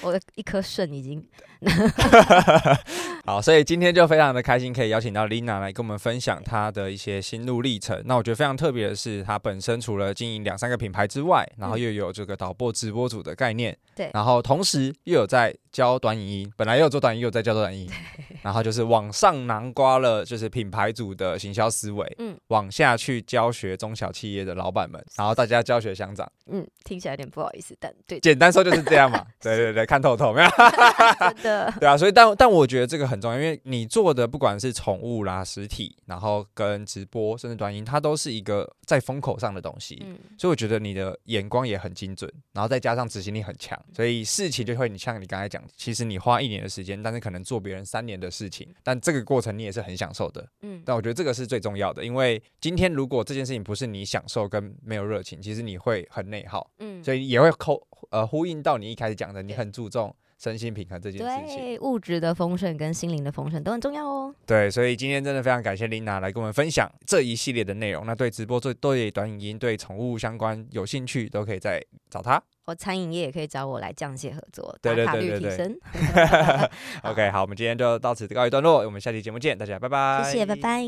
[0.03, 1.25] 我的一颗肾已经。
[3.25, 8.03] 好，所以今天就非常的开心，可以邀请到 Lina 来跟我们分享她的一些心路历程。
[8.05, 17.91] 那我觉得非常特别的是，她本身除了经营两三个品牌之外，然后又有这个导播直播组的概念，对，然后同时又有在教短影音，本来又有做短影音，又有在教短影音，
[18.43, 30.49] 然后就是往上囊括了就是品牌组的行销思维，嗯，往下去教学中小企业的老板们，然后大家教学相长，嗯，听起来有点不好意思，但对，简单说就是这样嘛， 对对对，看透透没有？
[31.79, 40.03] 对啊，所以但但我觉得这个很重要，因为你做的不管是宠物啦、实体，然后跟直播甚至短音，它都是一个在风口上的东西。
[40.07, 50.47] 嗯，所以我觉得你的眼光也很精准，然后再加上执行力很强，所以事情就会你像你刚才讲，其实你花一年的时间，但是可能做别人三年的事情，但这个过程你也是很享受的。
[50.63, 56.71] 嗯，但我觉得这个是最重要的，因为今天如果这件事情不是你享受跟没有热情，其实你会很内耗。
[56.79, 60.15] 嗯，所以也会扣呃呼应到你一开始讲的，你很注重。
[60.37, 64.35] 身心平衡这件事情，对，物质的丰盛跟心灵的丰盛都很重要哦。
[64.45, 68.05] 对，所以今天真的非常感谢 Lina 来跟我们分享这一系列的内容。
[68.05, 72.43] 那对直播、对对短影音、对宠物相关有兴趣，都可以再找他。
[72.67, 75.81] 或餐饮业也可以找我来降解合作，对对对对对。
[77.05, 80.83] OK，好，我们今天就到此告一段落，我们下期节目见，大家拜拜，谢谢，拜拜。